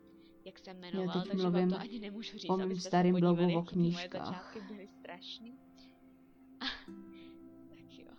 jak 0.46 0.60
se 0.60 0.74
jmenoval, 0.74 1.22
teď 1.22 1.30
takže 1.32 1.44
vám 1.44 1.52
mluvím 1.52 1.70
to 1.70 1.80
ani 1.80 2.00
nemůžu 2.00 2.38
říct, 2.38 2.50
o 2.50 2.58
mém 2.58 2.76
starém 2.76 3.16
blogu 3.20 3.44
o 3.44 3.48
moje 3.48 3.66
knížkách. 3.66 4.26
začátky 4.26 4.62
byly 4.62 4.88
strašný. 4.88 5.60
tak 7.70 8.00
jo, 8.00 8.12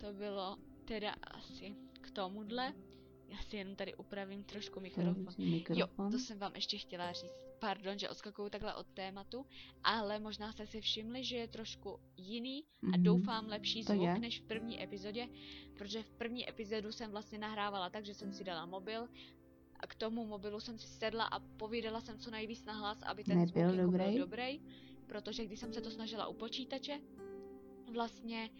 to 0.00 0.12
bylo 0.12 0.56
teda 0.84 1.14
asi 1.30 1.76
tomuhle. 2.22 2.74
Já 3.28 3.38
si 3.38 3.56
jenom 3.56 3.76
tady 3.76 3.94
upravím 3.94 4.44
trošku 4.44 4.80
mikrofon. 4.80 5.26
Jo, 5.38 5.50
Mikrofon. 5.50 6.12
to 6.12 6.18
jsem 6.18 6.38
vám 6.38 6.54
ještě 6.54 6.78
chtěla 6.78 7.12
říct. 7.12 7.32
Pardon, 7.58 7.98
že 7.98 8.08
odskakuju 8.08 8.48
takhle 8.48 8.74
od 8.74 8.86
tématu, 8.94 9.46
ale 9.84 10.18
možná 10.18 10.52
jste 10.52 10.66
si 10.66 10.80
všimli, 10.80 11.24
že 11.24 11.36
je 11.36 11.48
trošku 11.48 12.00
jiný 12.16 12.64
a 12.82 12.96
Mhm. 12.96 13.02
doufám 13.02 13.46
lepší 13.48 13.84
To 13.84 13.92
zvuk 13.92 14.06
je. 14.06 14.18
než 14.18 14.40
v 14.40 14.44
první 14.44 14.82
epizodě, 14.82 15.28
protože 15.76 16.02
v 16.02 16.10
první 16.10 16.48
epizodu 16.48 16.92
jsem 16.92 17.10
vlastně 17.10 17.38
nahrávala 17.38 17.90
tak, 17.90 18.04
že 18.04 18.14
jsem 18.14 18.32
si 18.32 18.44
dala 18.44 18.66
mobil 18.66 19.08
a 19.80 19.86
k 19.86 19.94
tomu 19.94 20.26
mobilu 20.26 20.60
jsem 20.60 20.78
si 20.78 20.88
sedla 20.88 21.24
a 21.24 21.40
povídala 21.40 22.00
jsem 22.00 22.18
co 22.18 22.30
nejvíc 22.30 22.64
nahlas, 22.64 23.02
aby 23.02 23.24
ten 23.24 23.46
zvuk 23.46 23.56
Nebyl 23.56 23.74
jako 23.74 23.90
dobrý. 23.92 24.04
byl 24.04 24.18
dobrý, 24.26 24.60
protože 25.06 25.44
když 25.46 25.60
jsem 25.60 25.72
se 25.72 25.80
to 25.80 25.90
snažila 25.90 26.26
u 26.26 26.34
počítače, 26.34 27.00
vlastně 27.92 28.50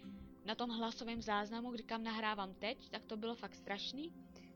na 0.49 0.55
tom 0.55 0.69
hlasovém 0.69 1.21
záznamu, 1.21 1.71
kdy 1.71 1.83
kam 1.83 2.03
nahrávám 2.03 2.53
teď, 2.53 2.89
tak 2.89 3.05
to 3.05 3.17
bylo 3.17 3.35
fakt 3.35 3.55
strašný. 3.55 4.13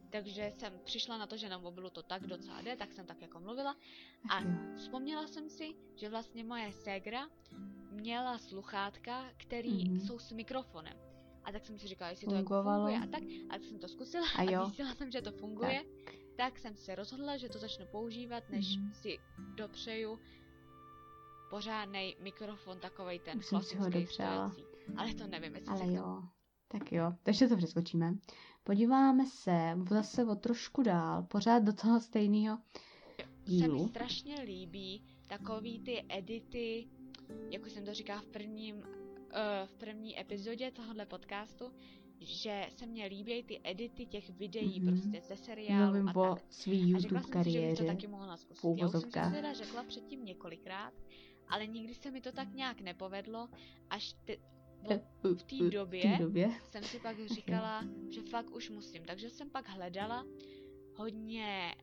Takže 0.09 0.51
jsem 0.57 0.73
přišla 0.83 1.17
na 1.17 1.27
to, 1.27 1.37
že 1.37 1.49
na 1.49 1.57
mobilu 1.57 1.89
to 1.89 2.03
tak 2.03 2.27
docela 2.27 2.61
jde, 2.61 2.75
tak 2.75 2.93
jsem 2.93 3.05
tak 3.05 3.21
jako 3.21 3.39
mluvila. 3.39 3.75
A 4.29 4.41
vzpomněla 4.77 5.27
jsem 5.27 5.49
si, 5.49 5.73
že 5.95 6.09
vlastně 6.09 6.43
moje 6.43 6.71
ségra 6.71 7.29
měla 7.91 8.37
sluchátka, 8.37 9.25
které 9.37 9.69
Mhm. 9.69 9.99
jsou 9.99 10.19
s 10.19 10.31
mikrofonem. 10.31 10.97
A 11.43 11.51
tak 11.51 11.65
jsem 11.65 11.79
si 11.79 11.87
říkala, 11.87 12.09
jestli 12.11 12.27
to 12.27 12.33
jako 12.33 12.39
Fungovalo. 12.53 12.85
funguje 12.87 12.97
a 13.03 13.07
tak. 13.11 13.23
A 13.49 13.53
tak 13.53 13.63
jsem 13.63 13.79
to 13.79 13.87
zkusila 13.87 14.27
A 14.37 14.39
a, 14.39 14.43
jo. 14.43 14.65
zjistila 14.65 14.95
jsem, 14.95 15.11
že 15.11 15.21
to 15.21 15.31
funguje. 15.31 15.83
Tak. 16.05 16.15
tak 16.37 16.59
jsem 16.59 16.75
se 16.75 16.95
rozhodla, 16.95 17.37
že 17.37 17.49
to 17.49 17.57
začnu 17.59 17.85
používat, 17.91 18.43
než 18.49 18.77
Mhm. 18.77 18.93
si 18.93 19.17
dopřeju 19.55 20.19
pořádný 21.49 22.15
mikrofon, 22.19 22.79
takovej 22.79 23.19
ten 23.19 23.37
Už 23.37 23.49
klasický 23.49 23.83
stojící. 24.07 24.23
Ale 24.97 25.13
to 25.13 25.27
nevím, 25.27 25.55
jestli 25.55 25.69
Ale 25.73 25.93
jo. 25.93 26.21
Tak 26.67 26.91
jo, 26.91 27.13
takže 27.23 27.47
to 27.47 27.57
přeskočíme. 27.57 28.13
Podíváme 28.63 29.25
se 29.25 29.77
zase 29.89 30.25
o 30.25 30.35
trošku 30.35 30.83
dál, 30.83 31.23
pořád 31.23 31.59
do 31.63 31.73
toho 31.73 31.99
stejného 32.01 32.57
se 33.17 33.23
mi 33.23 33.45
dílu. 33.45 33.87
strašně 33.87 34.41
líbí 34.41 35.03
takový 35.27 35.79
ty 35.79 36.03
edity, 36.09 36.87
jak 37.49 37.65
už 37.65 37.71
jsem 37.71 37.85
to 37.85 37.93
říkala 37.93 38.21
v 38.21 38.25
prvním, 38.27 38.75
uh, 38.75 38.83
v 39.65 39.75
první 39.75 40.19
epizodě 40.19 40.71
tohohle 40.71 41.05
podcastu, 41.05 41.71
že 42.19 42.67
se 42.77 42.85
mně 42.85 43.05
líbí 43.05 43.43
ty 43.43 43.61
edity 43.63 44.05
těch 44.05 44.29
videí 44.29 44.79
Mhm. 44.79 44.87
prostě 44.89 45.21
ze 45.21 45.35
seriálu 45.43 45.85
Mluvím 45.85 46.09
a 46.09 46.15
o 46.15 46.35
tak. 46.35 46.43
svý 46.49 46.95
A 46.95 46.99
řekla 46.99 47.19
YouTube 47.19 47.33
jsem 47.33 47.43
si, 47.43 47.51
že 47.51 47.59
bych 47.59 47.67
to 47.69 47.75
kariéře. 47.77 47.85
taky 47.85 48.07
mohla 48.07 48.37
zkusit. 48.37 48.63
Já 48.77 48.85
už 48.85 48.91
jsem 48.91 49.01
si 49.01 49.07
to 49.07 49.29
teda 49.31 49.53
řekla 49.53 49.83
předtím 49.83 50.25
několikrát, 50.25 50.93
ale 51.47 51.67
nikdy 51.67 51.93
se 51.93 52.11
mi 52.11 52.21
to 52.21 52.31
tak 52.31 52.53
nějak 52.53 52.81
nepovedlo, 52.81 53.49
až 53.89 54.15
ty, 54.25 54.39
Uh, 54.89 55.35
v 55.35 55.43
té 55.43 55.69
době 55.69 56.17
době. 56.19 56.51
jsem 56.71 56.83
si 56.83 56.99
pak 56.99 57.17
říkala, 57.35 57.83
že 58.09 58.21
fakt 58.21 58.55
už 58.55 58.69
musím. 58.69 59.03
Takže 59.05 59.29
jsem 59.29 59.49
pak 59.49 59.69
hledala 59.69 60.25
hodně 60.95 61.75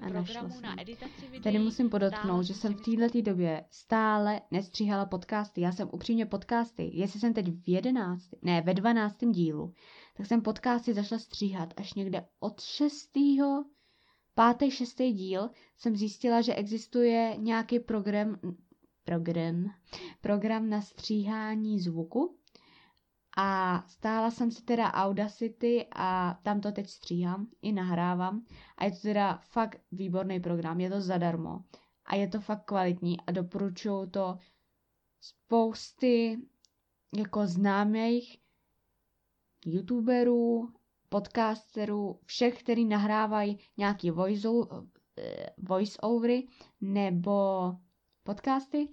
našla 0.00 0.10
programů 0.10 0.60
na 0.60 0.80
editaci 0.80 1.22
videí. 1.22 1.40
Tady 1.40 1.58
musím 1.58 1.90
podotknout, 1.90 2.42
že 2.42 2.54
jsem 2.54 2.74
v 2.74 2.80
této 2.80 3.22
době 3.22 3.64
stále 3.70 4.40
nestříhala 4.50 5.06
podcasty. 5.06 5.60
Já 5.60 5.72
jsem 5.72 5.88
upřímně 5.92 6.26
podcasty, 6.26 6.90
jestli 6.94 7.20
jsem 7.20 7.34
teď 7.34 7.48
v 7.48 7.68
11, 7.68 8.28
ne, 8.42 8.60
ve 8.60 8.74
12. 8.74 9.16
dílu, 9.30 9.74
tak 10.16 10.26
jsem 10.26 10.42
podcasty 10.42 10.94
zašla 10.94 11.18
stříhat 11.18 11.74
až 11.76 11.94
někde 11.94 12.26
od 12.40 12.60
6. 12.60 13.10
pátý, 14.34 14.70
šestý 14.70 15.12
díl 15.12 15.50
jsem 15.78 15.96
zjistila, 15.96 16.40
že 16.40 16.54
existuje 16.54 17.34
nějaký 17.38 17.80
program, 17.80 18.38
program, 19.04 19.70
program 20.20 20.68
na 20.70 20.80
stříhání 20.80 21.80
zvuku. 21.80 22.36
A 23.36 23.82
stála 23.88 24.30
jsem 24.30 24.50
si 24.50 24.62
teda 24.62 24.92
Audacity 24.92 25.86
a 25.92 26.38
tam 26.42 26.60
to 26.60 26.72
teď 26.72 26.88
stříhám 26.88 27.46
i 27.62 27.72
nahrávám. 27.72 28.44
A 28.78 28.84
je 28.84 28.90
to 28.90 28.98
teda 29.02 29.40
fakt 29.42 29.80
výborný 29.92 30.40
program, 30.40 30.80
je 30.80 30.90
to 30.90 31.00
zadarmo. 31.00 31.64
A 32.06 32.14
je 32.16 32.28
to 32.28 32.40
fakt 32.40 32.64
kvalitní 32.64 33.20
a 33.20 33.32
doporučuju 33.32 34.06
to 34.10 34.38
spousty 35.20 36.38
jako 37.16 37.46
známých 37.46 38.38
youtuberů, 39.66 40.68
podcasterů, 41.08 42.20
všech, 42.24 42.62
který 42.62 42.84
nahrávají 42.84 43.58
nějaký 43.76 44.10
voice, 44.10 44.48
voice 45.58 45.98
overy 46.02 46.46
nebo 46.80 47.32
podcasty 48.22 48.88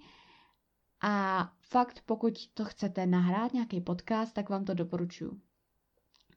a 1.00 1.44
fakt, 1.60 2.02
pokud 2.06 2.48
to 2.54 2.64
chcete 2.64 3.06
nahrát 3.06 3.52
nějaký 3.54 3.80
podcast, 3.80 4.34
tak 4.34 4.48
vám 4.48 4.64
to 4.64 4.74
doporučuji. 4.74 5.40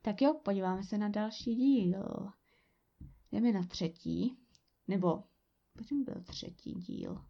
Tak 0.02 0.22
jo, 0.22 0.34
podíváme 0.42 0.82
se 0.82 0.98
na 0.98 1.08
další 1.08 1.54
díl. 1.54 2.30
Jdeme 3.32 3.52
na 3.52 3.62
třetí, 3.62 4.36
nebo 4.88 5.22
kdy 5.74 5.96
byl 5.96 6.22
třetí 6.24 6.72
díl? 6.72 7.24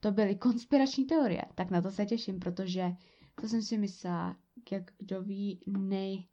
To 0.00 0.12
byly 0.12 0.36
konspirační 0.36 1.04
teorie, 1.04 1.42
tak 1.54 1.70
na 1.70 1.82
to 1.82 1.90
se 1.90 2.06
těším, 2.06 2.38
protože 2.38 2.92
to 3.40 3.48
jsem 3.48 3.62
si 3.62 3.78
myslela, 3.78 4.36
jak 4.72 4.92
kdo 4.98 5.22
ví, 5.22 5.60
nej, 5.66 6.28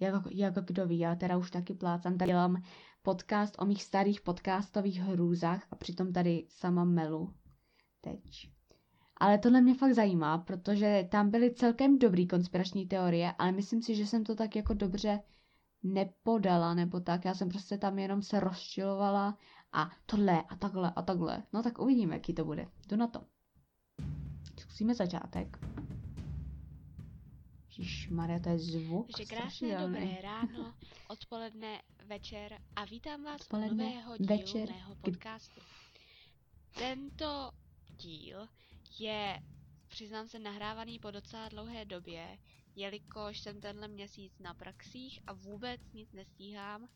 jak, 0.00 0.24
jak 0.30 0.54
kdo 0.54 0.86
ví, 0.86 0.98
já 0.98 1.14
teda 1.14 1.36
už 1.36 1.50
taky 1.50 1.74
plácám, 1.74 2.18
tady 2.18 2.30
dělám 2.30 2.62
podcast 3.02 3.54
o 3.58 3.64
mých 3.64 3.82
starých 3.82 4.20
podcastových 4.20 5.00
hrůzách 5.00 5.66
a 5.70 5.76
přitom 5.76 6.12
tady 6.12 6.46
sama 6.48 6.84
melu 6.84 7.34
teď. 8.10 8.50
Ale 9.16 9.38
tohle 9.38 9.60
mě 9.60 9.74
fakt 9.74 9.94
zajímá, 9.94 10.38
protože 10.38 11.08
tam 11.10 11.30
byly 11.30 11.54
celkem 11.54 11.98
dobrý 11.98 12.26
konspirační 12.28 12.86
teorie, 12.86 13.32
ale 13.38 13.52
myslím 13.52 13.82
si, 13.82 13.94
že 13.94 14.06
jsem 14.06 14.24
to 14.24 14.34
tak 14.34 14.56
jako 14.56 14.74
dobře 14.74 15.20
nepodala, 15.82 16.74
nebo 16.74 17.00
tak. 17.00 17.24
Já 17.24 17.34
jsem 17.34 17.48
prostě 17.48 17.78
tam 17.78 17.98
jenom 17.98 18.22
se 18.22 18.40
rozčilovala 18.40 19.38
a 19.72 19.90
tohle 20.06 20.42
a 20.42 20.56
takhle 20.56 20.92
a 20.96 21.02
takhle. 21.02 21.42
No 21.52 21.62
tak 21.62 21.78
uvidíme, 21.78 22.14
jaký 22.14 22.34
to 22.34 22.44
bude. 22.44 22.68
Jdu 22.88 22.96
na 22.96 23.06
to. 23.06 23.20
Zkusíme 24.60 24.94
začátek. 24.94 25.58
Maria, 28.10 28.38
to 28.40 28.48
je 28.48 28.58
zvuk. 28.58 29.06
Takže 29.16 29.34
krásné 29.36 29.78
dobré 29.80 30.18
ráno, 30.22 30.74
odpoledne, 31.08 31.82
večer 32.06 32.58
a 32.76 32.84
vítám 32.84 33.24
vás 33.24 33.40
Odpoledne, 33.40 33.84
u 33.84 33.88
nového 33.88 34.16
dílu 34.16 34.28
večer, 34.38 34.68
mého 34.70 34.94
podcastu. 34.94 35.60
Tento 36.78 37.50
díl 37.96 38.48
je, 38.98 39.40
přiznám 39.88 40.28
se, 40.28 40.38
nahrávaný 40.38 40.98
po 40.98 41.10
docela 41.10 41.48
dlouhé 41.48 41.84
době, 41.84 42.38
jelikož 42.74 43.40
jsem 43.40 43.60
tenhle 43.60 43.88
měsíc 43.88 44.38
na 44.38 44.54
praxích 44.54 45.18
a 45.26 45.32
vůbec 45.32 45.80
nic 45.92 46.12
nestíhám, 46.12 46.88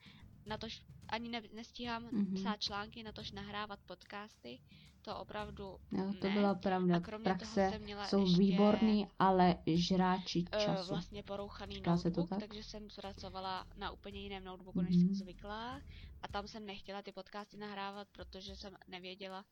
natož 0.46 0.82
ani 1.08 1.28
ne, 1.28 1.42
nestíhám 1.52 2.02
Mhm. 2.12 2.34
psát 2.34 2.56
články, 2.60 3.02
natož 3.02 3.32
nahrávat 3.32 3.80
podcasty, 3.86 4.60
to 5.02 5.18
opravdu 5.18 5.76
Jo, 5.92 6.14
to 6.20 6.26
ne. 6.26 6.34
byla 6.34 6.54
pravda. 6.54 6.96
A 6.96 7.00
kromě 7.00 7.24
Praxe 7.24 7.54
toho 7.54 7.70
jsem 7.72 7.82
měla 7.82 8.06
jsou 8.06 8.20
ještě, 8.20 8.38
výborný, 8.38 9.06
ale 9.18 9.56
žráči 9.66 10.44
eh, 10.52 10.58
času. 10.58 10.88
vlastně 10.88 11.22
porouchaný 11.22 11.74
Říká 11.74 11.96
se 11.96 12.10
to 12.10 12.20
notebook, 12.20 12.28
tak? 12.30 12.38
takže 12.40 12.62
jsem 12.64 12.88
pracovala 12.96 13.66
na 13.76 13.90
úplně 13.90 14.20
jiném 14.20 14.44
notebooku, 14.44 14.80
než 14.80 14.96
Mhm. 14.96 15.00
jsem 15.06 15.14
zvyklá. 15.14 15.82
A 16.22 16.28
tam 16.28 16.48
jsem 16.48 16.66
nechtěla 16.66 17.02
ty 17.02 17.12
podcasty 17.12 17.56
nahrávat, 17.56 18.08
protože 18.12 18.56
jsem 18.56 18.76
nevěděla, 18.88 19.44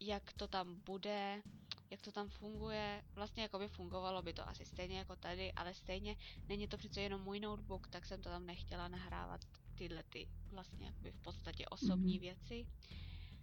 jak 0.00 0.32
to 0.32 0.48
tam 0.48 0.80
bude, 0.86 1.42
jak 1.90 2.00
to 2.00 2.12
tam 2.12 2.28
funguje. 2.28 3.04
Vlastně 3.14 3.42
jako 3.42 3.58
by 3.58 3.68
fungovalo 3.68 4.22
by 4.22 4.32
to 4.32 4.48
asi 4.48 4.64
stejně 4.64 4.98
jako 4.98 5.16
tady, 5.16 5.52
ale 5.52 5.74
stejně 5.74 6.16
není 6.48 6.68
to 6.68 6.76
přece 6.76 7.00
jenom 7.00 7.20
můj 7.22 7.40
notebook, 7.40 7.88
tak 7.88 8.06
jsem 8.06 8.22
to 8.22 8.28
tam 8.28 8.46
nechtěla 8.46 8.88
nahrávat 8.88 9.40
tyhle 9.74 10.02
ty 10.02 10.28
vlastně 10.52 10.86
jakoby 10.86 11.10
v 11.10 11.20
podstatě 11.20 11.66
osobní 11.66 12.12
Mhm. 12.14 12.20
věci. 12.20 12.66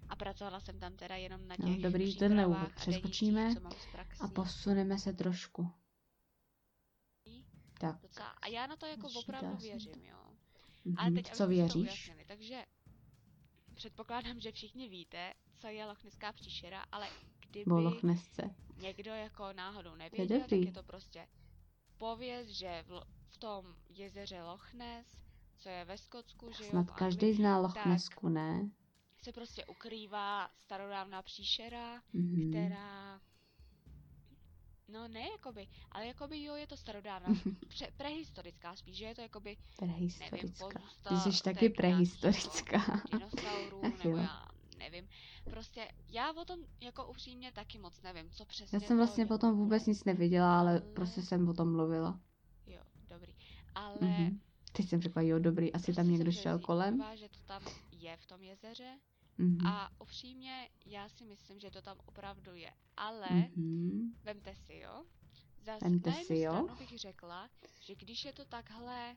A 0.10 0.16
pracovala 0.16 0.60
jsem 0.60 0.80
tam 0.80 0.96
teda 0.96 1.16
jenom 1.16 1.48
na 1.48 1.56
No, 1.60 1.68
těch 1.68 1.82
dobrý, 1.82 2.04
přípravách 2.10 2.20
tenhle 2.20 2.44
a 2.44 2.48
úvod 2.48 2.76
přeskočíme 2.76 3.54
a 4.20 4.28
posuneme 4.28 5.00
se 5.00 5.14
trošku. 5.14 5.72
Tak, 7.80 8.02
Docela. 8.02 8.28
A 8.30 8.48
já 8.48 8.68
na 8.68 8.76
to 8.76 8.86
jako 8.86 9.08
opravdu 9.16 9.58
věřím, 9.58 9.94
to. 9.94 10.00
jo. 10.00 10.18
Ale 10.98 11.10
mhm. 11.10 11.16
teď, 11.16 11.32
co 11.32 11.44
to 11.44 11.48
věříš? 11.50 11.76
ujasnili. 11.84 12.26
Takže 12.28 12.66
předpokládám, 13.77 14.39
že 14.39 14.51
všichni 14.51 14.89
víte, 14.89 15.34
co 15.57 15.67
je 15.67 15.86
lochnická 15.86 16.34
příšera, 16.34 16.86
ale 16.91 17.07
kdyby 17.50 17.69
Bo 17.69 17.79
Loch 17.81 18.03
Nessce. 18.03 18.55
někdo 18.77 19.12
jako 19.12 19.53
náhodou 19.53 19.96
nevěděl, 19.96 20.39
tak 20.41 20.51
je 20.60 20.72
to 20.72 20.84
prostě 20.84 21.27
pověst, 21.98 22.48
že 22.48 22.84
v, 22.88 23.01
v 23.29 23.38
tom 23.38 23.75
jezeře 23.89 24.43
Loch 24.43 24.74
Ness, 24.74 25.07
co 25.57 25.69
je 25.69 25.86
ve 25.86 25.98
Skotsku, 25.98 26.51
že 26.51 26.63
jo, 26.63 26.69
Snad 26.69 26.91
každý 26.91 27.34
zná 27.34 27.60
Loch 27.60 27.74
tak. 27.74 27.86
Nessku, 27.86 28.29
ne? 28.29 28.69
se 29.24 29.31
prostě 29.31 29.65
ukrývá 29.65 30.50
starodávná 30.60 31.22
příšera, 31.22 32.01
Mhm. 32.13 32.50
která 32.50 33.22
No 34.88 35.08
ne, 35.08 35.20
jakoby, 35.32 35.67
ale 35.91 36.08
jakoby 36.08 36.44
jo, 36.44 36.56
je 36.56 36.67
to 36.67 36.77
starodávná, 36.77 37.29
pře- 37.67 37.91
prehistorická 37.98 38.75
spíš, 38.75 38.98
že 38.98 39.06
je 39.06 39.15
to 39.15 39.22
jakoby, 39.22 39.58
nevím, 39.82 39.96
Prehistorická. 39.98 40.82
Ty 41.10 41.32
jsi 41.32 41.44
taky 41.44 41.70
prehistorická. 41.70 43.01
dinosaurů, 43.12 43.82
nebo 44.03 44.17
já 44.17 44.46
nevím. 44.77 45.08
Prostě 45.50 45.88
já 46.10 46.32
o 46.32 46.46
tom 46.46 46.60
jako 46.82 47.08
upřímně 47.08 47.51
taky 47.51 47.77
moc 47.79 48.01
nevím, 48.01 48.29
co 48.29 48.46
přesně 48.46 48.75
Já 48.75 48.79
jsem 48.79 48.98
vlastně 48.98 49.25
to 49.25 49.34
potom 49.34 49.50
jako 49.50 49.58
vůbec 49.63 49.84
bylo. 49.84 49.91
nic 49.91 50.03
neviděla, 50.03 50.60
ale 50.60 50.72
Ale- 50.72 50.79
prostě 50.94 51.22
jsem 51.22 51.50
o 51.50 51.53
tom 51.53 51.72
mluvila. 51.72 52.20
Jo, 52.67 52.82
dobrý. 53.10 53.34
Ale 53.75 53.98
Mhm. 54.01 54.41
Teď 54.72 54.89
jsem 54.89 55.01
řekla, 55.01 55.22
jo, 55.22 55.39
dobrý, 55.39 55.74
asi 55.74 55.84
prostě 55.86 55.94
tam 55.94 56.12
někdo 56.12 56.32
šel 56.32 56.60
kolem. 56.60 57.03
že 57.15 57.29
to 57.29 57.39
tam 57.46 57.63
je 57.91 58.17
v 58.17 58.25
tom 58.25 58.44
jezeře 58.44 59.00
Mhm. 59.38 59.67
a 59.67 59.91
upřímně 60.01 60.70
já 60.86 61.10
si 61.10 61.25
myslím, 61.25 61.60
že 61.60 61.72
to 61.72 61.82
tam 61.82 61.98
opravdu 62.06 62.56
je. 62.56 62.74
Ale 62.98 63.29
Mhm. 63.29 64.15
Vemte 64.24 64.56
si, 64.56 64.75
jo? 64.77 65.06
Zas 65.62 65.82
Vemte 65.82 66.10
na 66.10 66.15
jednu 66.17 66.36
si, 66.36 66.41
jo? 66.41 66.67
bych 66.79 67.00
řekla, 67.00 67.50
že 67.82 67.96
když 67.96 68.25
je 68.25 68.34
to 68.34 68.46
takhle, 68.46 69.15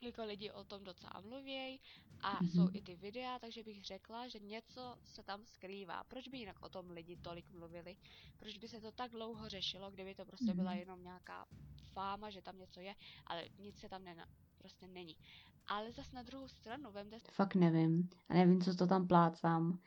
jako 0.00 0.24
lidi 0.24 0.50
o 0.50 0.64
tom 0.64 0.84
docela 0.84 1.20
mluvěj 1.20 1.78
a 2.20 2.38
Mhm. 2.42 2.50
jsou 2.50 2.68
i 2.72 2.82
ty 2.82 2.96
videa, 2.96 3.38
takže 3.38 3.62
bych 3.62 3.84
řekla, 3.84 4.28
že 4.28 4.38
něco 4.38 4.96
se 5.04 5.22
tam 5.22 5.44
skrývá. 5.44 6.04
Proč 6.04 6.28
by 6.28 6.38
jinak 6.38 6.62
o 6.62 6.68
tom 6.68 6.90
lidi 6.90 7.16
tolik 7.16 7.50
mluvili? 7.50 7.96
Proč 8.38 8.58
by 8.58 8.68
se 8.68 8.80
to 8.80 8.92
tak 8.92 9.10
dlouho 9.10 9.48
řešilo, 9.48 9.90
kdyby 9.90 10.14
to 10.14 10.24
prostě 10.24 10.54
byla 10.54 10.70
Mhm. 10.70 10.78
jenom 10.80 11.02
nějaká 11.02 11.46
fáma, 11.92 12.30
že 12.30 12.42
tam 12.42 12.58
něco 12.58 12.80
je, 12.80 12.94
ale 13.26 13.44
nic 13.58 13.78
se 13.78 13.88
tam 13.88 14.04
nena, 14.04 14.26
prostě 14.62 14.86
není. 14.86 15.16
Ale 15.66 15.92
zas 15.92 16.12
na 16.12 16.22
druhou 16.22 16.48
stranu, 16.48 16.90
vemte 16.92 17.16
Fakt 17.30 17.54
nevím. 17.54 18.08
A 18.28 18.34
nevím, 18.34 18.62
co 18.62 18.74
to 18.74 18.86
tam 18.86 19.06
plácám. 19.06 19.78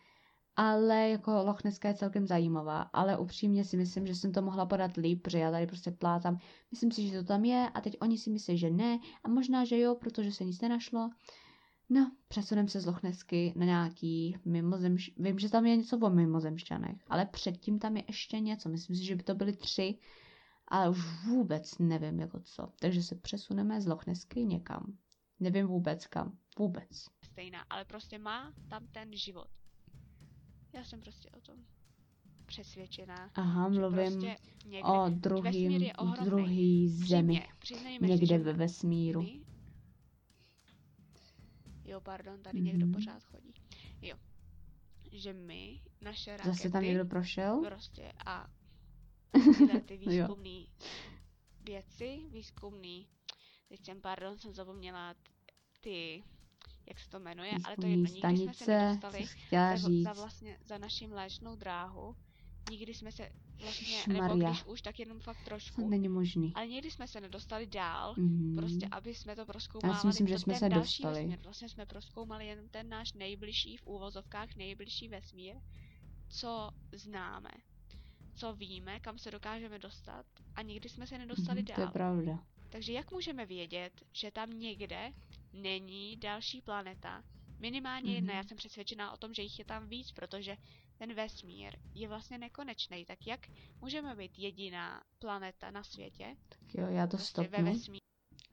Ale 0.55 1.09
jako 1.09 1.31
Loch 1.31 1.63
Nesska 1.63 1.87
je 1.87 1.93
celkem 1.93 2.27
zajímavá. 2.27 2.81
Ale 2.81 3.17
upřímně 3.17 3.65
si 3.65 3.77
myslím, 3.77 4.07
že 4.07 4.15
jsem 4.15 4.31
to 4.31 4.41
mohla 4.41 4.65
podat 4.65 4.97
líp, 4.97 5.21
protože 5.21 5.39
já 5.39 5.51
tady 5.51 5.67
prostě 5.67 5.91
plácám. 5.91 6.39
Myslím 6.71 6.91
si, 6.91 7.07
že 7.07 7.17
to 7.17 7.23
tam 7.23 7.45
je 7.45 7.69
a 7.73 7.81
teď 7.81 7.97
oni 8.01 8.17
si 8.17 8.29
myslí, 8.29 8.57
že 8.57 8.69
ne. 8.69 8.99
A 9.23 9.29
možná, 9.29 9.65
že 9.65 9.79
jo, 9.79 9.95
protože 9.95 10.31
se 10.31 10.45
nic 10.45 10.61
nenašlo. 10.61 11.09
No, 11.89 12.11
přesunem 12.27 12.67
se 12.67 12.79
z 12.79 12.85
Loch 12.85 13.03
Nessky 13.03 13.53
na 13.55 13.65
nějaký 13.65 14.37
mimozemš... 14.45 15.11
Vím, 15.17 15.39
že 15.39 15.49
tam 15.49 15.65
je 15.65 15.75
něco 15.75 15.97
o 15.97 16.09
mimozemšťanech, 16.09 16.97
ale 17.09 17.25
předtím 17.25 17.79
tam 17.79 17.97
je 17.97 18.03
ještě 18.07 18.39
něco. 18.39 18.69
Myslím 18.69 18.95
si, 18.95 19.05
že 19.05 19.15
by 19.15 19.23
to 19.23 19.35
byly 19.35 19.53
tři, 19.53 19.97
ale 20.67 20.89
už 20.89 21.23
vůbec 21.25 21.77
nevím 21.77 22.19
jako 22.19 22.39
co. 22.39 22.67
Takže 22.79 23.03
se 23.03 23.15
přesuneme 23.15 23.81
z 23.81 23.87
Loch 23.87 24.05
Nessky 24.07 24.45
někam. 24.45 24.97
Nevím 25.39 25.67
vůbec 25.67 26.07
kam. 26.07 26.37
Vůbec. 26.59 27.05
stejná, 27.23 27.61
ale 27.69 27.85
prostě 27.85 28.17
má 28.19 28.53
tam 28.69 28.87
ten 28.87 29.15
život. 29.17 29.47
Já 30.73 30.83
jsem 30.83 31.01
prostě 31.01 31.29
o 31.29 31.41
tom 31.41 31.55
přesvědčená. 32.45 33.31
Aha, 33.35 33.69
mluvím 33.69 33.97
prostě 34.13 34.37
někde, 34.65 34.83
o 34.89 35.09
druhým, 35.09 35.93
druhý 36.23 36.89
zemi. 36.89 37.47
Přiznejme 37.59 38.07
Někde 38.07 38.37
ve 38.37 38.53
vesmíru. 38.53 39.21
my... 39.21 39.41
Jo, 41.85 42.01
pardon, 42.01 42.41
tady 42.43 42.61
někdo 42.61 42.85
Mhm. 42.85 42.93
pořád 42.95 43.23
chodí. 43.23 43.53
Jo. 44.01 44.15
Že 45.11 45.33
my, 45.33 45.81
naše 46.01 46.31
rakety, 46.31 46.49
Zase 46.49 46.69
tam 46.69 46.83
někdo 46.83 47.05
prošel? 47.05 47.61
prostě 47.65 48.11
a 48.25 48.47
tyhle 49.31 49.79
ty 49.85 49.93
Jo. 50.01 50.09
výzkumný 50.27 50.69
věci, 51.65 52.19
výzkumný, 52.31 53.07
teď 53.69 53.85
jsem, 53.85 54.01
pardon, 54.01 54.37
jsem 54.37 54.53
zapomněla 54.53 55.15
ty, 55.81 56.23
jak 56.87 56.99
se 56.99 57.09
to 57.09 57.19
jmenuje, 57.19 57.51
ale 57.63 57.75
to 57.75 57.85
jedno, 57.87 58.05
nikdy 58.05 58.37
jsme 58.37 58.53
se 58.53 58.63
stanice, 58.63 58.77
nedostali 58.77 59.25
za, 59.51 59.75
říct. 59.75 60.03
za 60.03 60.13
vlastně, 60.13 60.57
za 60.65 60.77
naším 60.77 61.11
léčnou 61.13 61.55
dráhu, 61.55 62.15
nikdy 62.71 62.93
jsme 62.93 63.11
se 63.11 63.29
vlastně, 63.61 63.87
Ježišmarja. 63.87 64.23
nebo 64.35 64.45
když 64.49 64.63
už, 64.65 64.81
tak 64.81 64.99
jenom 64.99 65.19
fakt 65.19 65.37
To 65.37 65.45
trošku, 65.45 65.89
není 65.89 66.09
možný. 66.09 66.51
ale 66.55 66.67
nikdy 66.67 66.91
jsme 66.91 67.07
se 67.07 67.21
nedostali 67.21 67.67
dál, 67.67 68.13
Mhm. 68.17 68.55
prostě 68.55 68.87
aby 68.91 69.15
jsme 69.15 69.35
to 69.35 69.45
proskoumávali. 69.45 70.07
myslím, 70.07 70.27
že 70.27 70.33
to 70.33 70.39
jsme 70.39 70.55
se 70.55 70.69
další 70.69 71.03
dostali. 71.03 71.19
Vesmír. 71.25 71.39
Vlastně 71.43 71.69
jsme 71.69 71.85
proskoumali 71.85 72.47
jenom 72.47 72.69
ten 72.69 72.89
náš 72.89 73.13
nejbližší, 73.13 73.77
v 73.77 73.87
úvozovkách 73.87 74.55
nejbližší 74.55 75.07
vesmír, 75.07 75.55
co 76.29 76.69
známe, 76.91 77.49
co 78.35 78.53
víme, 78.53 78.99
kam 78.99 79.17
se 79.17 79.31
dokážeme 79.31 79.79
dostat 79.79 80.25
a 80.55 80.61
nikdy 80.61 80.89
jsme 80.89 81.07
se 81.07 81.17
nedostali 81.17 81.59
Mhm, 81.61 81.65
To 81.65 81.71
je 81.81 81.85
dál. 81.85 81.91
pravda. 81.93 82.39
Takže 82.69 82.93
jak 82.93 83.11
můžeme 83.11 83.45
vědět, 83.45 83.93
že 84.13 84.31
tam 84.31 84.59
někde 84.59 85.11
není 85.53 86.17
další 86.17 86.61
planeta? 86.61 87.23
Minimálně 87.59 88.13
jedna, 88.15 88.33
Mhm. 88.33 88.37
já 88.37 88.43
jsem 88.43 88.57
přesvědčená 88.57 89.11
o 89.11 89.17
tom, 89.17 89.33
že 89.33 89.41
jich 89.41 89.59
je 89.59 89.65
tam 89.65 89.87
víc, 89.87 90.11
protože 90.11 90.57
ten 90.97 91.13
vesmír 91.13 91.73
je 91.95 92.07
vlastně 92.07 92.37
nekonečný. 92.37 93.05
Tak 93.05 93.27
jak 93.27 93.39
můžeme 93.81 94.15
být 94.15 94.39
jediná 94.39 95.03
planeta 95.19 95.71
na 95.71 95.83
světě? 95.83 96.35
Tak 96.49 96.75
jo, 96.75 96.87
já 96.87 97.07
to 97.07 97.17
Prostě 97.17 97.41
ve 97.41 97.47
stopnu. 97.47 97.65
vesmíru. 97.71 97.99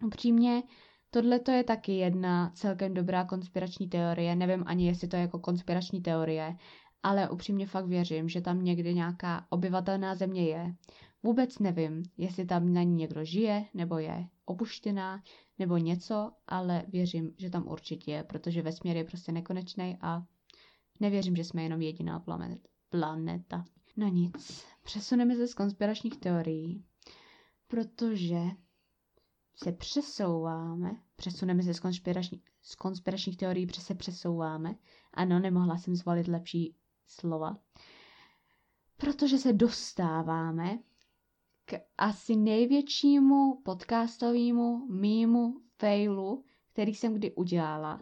Upřímně, 0.07 0.63
tohle 1.11 1.41
to 1.41 1.51
je 1.51 1.65
taky 1.65 1.93
jedna 1.93 2.51
celkem 2.51 2.95
dobrá 2.95 3.25
konspirační 3.25 3.89
teorie. 3.89 4.37
Nevím 4.37 4.65
ani, 4.67 4.87
jestli 4.87 5.09
to 5.09 5.17
je 5.17 5.23
jako 5.23 5.39
konspirační 5.39 6.03
teorie, 6.03 6.57
ale 7.03 7.31
upřímně 7.31 7.67
fakt 7.67 7.87
věřím, 7.87 8.29
že 8.29 8.41
tam 8.41 8.65
někde 8.65 8.93
nějaká 8.93 9.47
obyvatelná 9.51 10.15
země 10.15 10.45
je. 10.49 10.75
Vůbec 11.23 11.59
nevím, 11.59 12.03
jestli 12.17 12.45
tam 12.47 12.73
na 12.73 12.83
ní 12.83 12.95
někdo 12.95 13.25
žije, 13.25 13.65
nebo 13.75 13.99
je 13.99 14.29
opuštěná, 14.45 15.23
nebo 15.59 15.77
něco, 15.77 16.33
ale 16.47 16.85
věřím, 16.89 17.35
že 17.39 17.51
tam 17.51 17.69
určitě 17.69 18.13
je, 18.13 18.23
protože 18.25 18.63
vesmír 18.63 18.97
je 18.97 19.05
prostě 19.05 19.33
nekonečný 19.33 19.97
a 20.01 20.23
nevěřím, 21.01 21.37
že 21.37 21.45
jsme 21.45 21.63
jenom 21.63 21.83
jediná 21.83 22.21
planet, 22.21 22.69
planeta. 22.89 23.65
No 23.97 24.09
nic, 24.09 24.65
přesuneme 24.83 25.37
se 25.37 25.47
z 25.49 25.55
konspiračních 25.55 26.17
teorií, 26.17 26.85
protože 27.69 28.41
se 29.57 29.73
přesouváme, 29.73 30.97
přesuneme 31.17 31.63
se 31.63 31.75
z, 31.75 31.81
konspirační, 31.81 32.43
z 32.63 32.75
konspiračních 32.75 33.37
teorií, 33.37 33.67
protože 33.67 33.81
se 33.81 33.95
přesouváme. 33.95 34.75
Ano, 35.15 35.39
nemohla 35.39 35.77
jsem 35.77 35.97
zvolit 35.97 36.29
lepší 36.29 36.75
slova. 37.13 37.57
Protože 38.97 39.39
se 39.39 39.53
dostáváme 39.53 40.79
k 41.65 41.81
asi 41.99 42.37
největšímu 42.37 43.61
podcastovému 43.63 44.87
mýmu 44.87 45.61
failu, 45.79 46.45
který 46.73 46.95
jsem 46.95 47.15
kdy 47.15 47.35
udělala. 47.35 48.01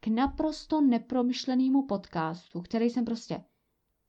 K 0.00 0.06
naprosto 0.06 0.80
nepromyšlenému 0.80 1.86
podcastu, 1.86 2.60
který 2.60 2.90
jsem 2.90 3.04
prostě... 3.04 3.44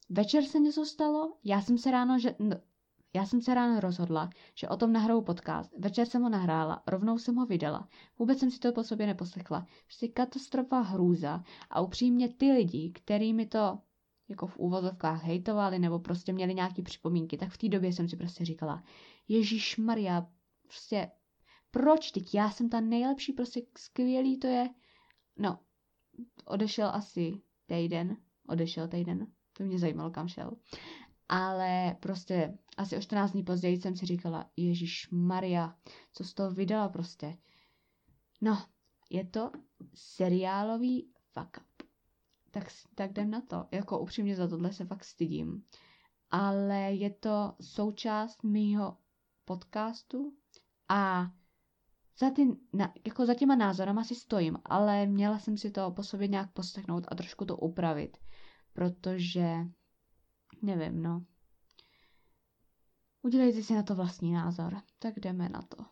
Večer 0.10 0.44
se 0.44 0.60
něco 0.60 0.86
stalo, 0.86 1.38
já 1.44 1.62
jsem 1.62 1.78
se 1.78 1.92
ráno, 1.92 2.20
že... 2.20 2.36
já 3.14 3.26
jsem 3.26 3.42
se 3.42 3.54
ráno 3.54 3.80
rozhodla, 3.80 4.30
že 4.56 4.70
o 4.70 4.78
tom 4.78 4.94
nahraju 4.94 5.22
podcast. 5.22 5.74
Večer 5.78 6.08
jsem 6.08 6.22
ho 6.22 6.30
nahrála, 6.30 6.84
rovnou 6.88 7.18
jsem 7.18 7.36
ho 7.36 7.46
vydala. 7.46 7.88
Vůbec 8.20 8.40
jsem 8.40 8.52
si 8.52 8.60
to 8.60 8.72
po 8.72 8.84
sobě 8.84 9.08
neposlechla. 9.08 9.68
Prostě 9.86 10.08
katastrofa 10.08 10.80
hrůza. 10.80 11.44
A 11.70 11.82
upřímně 11.82 12.30
ty 12.30 12.52
lidi, 12.52 12.92
který 12.96 13.34
mi 13.34 13.46
to 13.46 13.80
jako 14.32 14.48
v 14.48 14.58
úvozovkách 14.58 15.24
hejtovali 15.24 15.80
nebo 15.80 16.00
prostě 16.00 16.34
měli 16.34 16.54
nějaké 16.54 16.82
připomínky, 16.82 17.38
tak 17.38 17.50
v 17.50 17.58
té 17.58 17.70
době 17.70 17.94
jsem 17.94 18.10
si 18.10 18.17
prostě 18.17 18.46
říkala, 18.46 18.84
Ježíš 19.28 19.78
Maria, 19.78 20.28
prostě 20.63 21.12
proč 21.72 22.12
teď? 22.12 22.36
Já 22.36 22.52
jsem 22.52 22.70
ta 22.70 22.82
nejlepší, 22.82 23.34
prostě 23.34 23.62
skvělý 23.78 24.39
to 24.39 24.48
je. 24.48 24.70
No, 25.38 25.60
odešel 26.46 26.89
asi 26.89 27.41
týden, 27.65 28.17
odešel 28.48 28.88
týden, 28.88 29.28
to 29.54 29.63
mě 29.63 29.80
zajímalo, 29.80 30.12
kam 30.12 30.28
šel. 30.28 30.52
Ale 31.30 31.96
prostě 32.00 32.58
asi 32.78 32.98
o 32.98 33.02
14 33.02 33.32
dní 33.32 33.44
později 33.44 33.82
jsem 33.82 33.96
si 33.96 34.06
říkala, 34.06 34.50
Ježíš 34.58 35.10
Maria, 35.12 35.76
co 36.13 36.24
z 36.24 36.34
toho 36.34 36.52
vydala 36.52 36.89
prostě. 36.89 37.38
No, 38.41 38.65
je 39.10 39.26
to 39.26 39.52
seriálový 39.94 41.12
fuck 41.34 41.58
up. 41.58 41.71
Tak, 42.52 42.68
tak 42.96 43.12
jdem 43.12 43.32
na 43.32 43.42
to. 43.42 43.68
Jako 43.72 44.00
upřímně 44.00 44.36
za 44.36 44.48
tohle 44.48 44.74
se 44.74 44.86
fakt 44.86 45.04
stydím. 45.04 45.66
Ale 46.32 46.80
je 46.80 47.10
to 47.10 47.54
součást 47.62 48.44
mýho 48.44 48.98
podcastu 49.46 50.34
a 50.90 51.32
za, 52.20 52.30
ty, 52.30 52.58
na, 52.74 52.94
jako 53.06 53.26
za 53.26 53.34
těma 53.34 53.56
názorama 53.56 54.04
si 54.04 54.16
stojím, 54.16 54.58
ale 54.66 55.06
měla 55.06 55.40
jsem 55.40 55.58
si 55.58 55.72
to 55.72 55.92
po 55.92 56.04
sobě 56.04 56.28
nějak 56.28 56.52
poslechnout 56.54 57.04
a 57.08 57.16
trošku 57.16 57.46
to 57.46 57.58
upravit. 57.58 58.18
protože 58.74 59.56
nevím, 60.62 61.02
no. 61.02 61.26
Udělejte 63.22 63.64
si 63.64 63.74
na 63.74 63.84
to 63.84 63.96
vlastní 63.96 64.34
názor. 64.34 64.82
Tak 65.00 65.20
jdeme 65.20 65.50
na 65.50 65.62
to. 65.62 65.86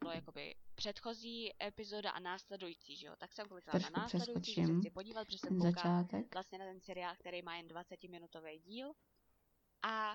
Bylo 0.00 0.12
jakoby 0.12 0.54
předchozí 0.82 1.50
epizoda 1.62 2.10
a 2.10 2.20
následující, 2.20 2.96
že 2.96 3.06
jo? 3.06 3.14
Tak 3.18 3.32
jsem 3.32 3.48
klikla 3.48 3.78
na 3.78 4.02
následující, 4.02 4.54
že 4.54 4.66
se 4.66 4.78
chci 4.78 4.90
podívat, 4.90 5.24
protože 5.24 5.38
jsem 5.38 5.60
začátek. 5.60 6.34
vlastně 6.34 6.58
na 6.58 6.64
ten 6.64 6.80
seriál, 6.80 7.14
který 7.18 7.42
má 7.42 7.56
jen 7.56 7.66
20-minutový 7.66 8.60
díl. 8.62 8.92
A 9.82 10.14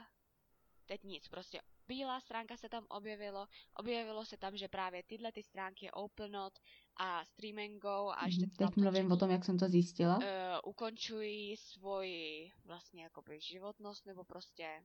teď 0.86 1.04
nic, 1.04 1.28
prostě 1.28 1.62
bílá 1.88 2.20
stránka 2.20 2.58
se 2.58 2.70
tam 2.70 2.86
objevilo, 2.90 3.48
objevilo 3.74 4.26
se 4.26 4.38
tam, 4.38 4.58
že 4.58 4.68
právě 4.68 5.04
tyhle 5.04 5.32
ty 5.32 5.44
stránky 5.44 5.92
OpenNot 5.92 6.60
a 6.98 7.26
Streamingo 7.26 8.12
a 8.18 8.26
ještě 8.26 8.48
Teď 8.58 8.76
mluvím 8.76 9.12
o 9.12 9.18
tom, 9.18 9.32
jak 9.32 9.46
jsem 9.46 9.58
to 9.58 9.70
zjistila. 9.70 10.18
Uh, 10.18 10.24
ukončují 10.66 11.58
svoji 11.58 12.52
vlastně 12.66 13.04
jakoby 13.04 13.40
životnost 13.40 14.06
nebo 14.06 14.24
prostě 14.24 14.84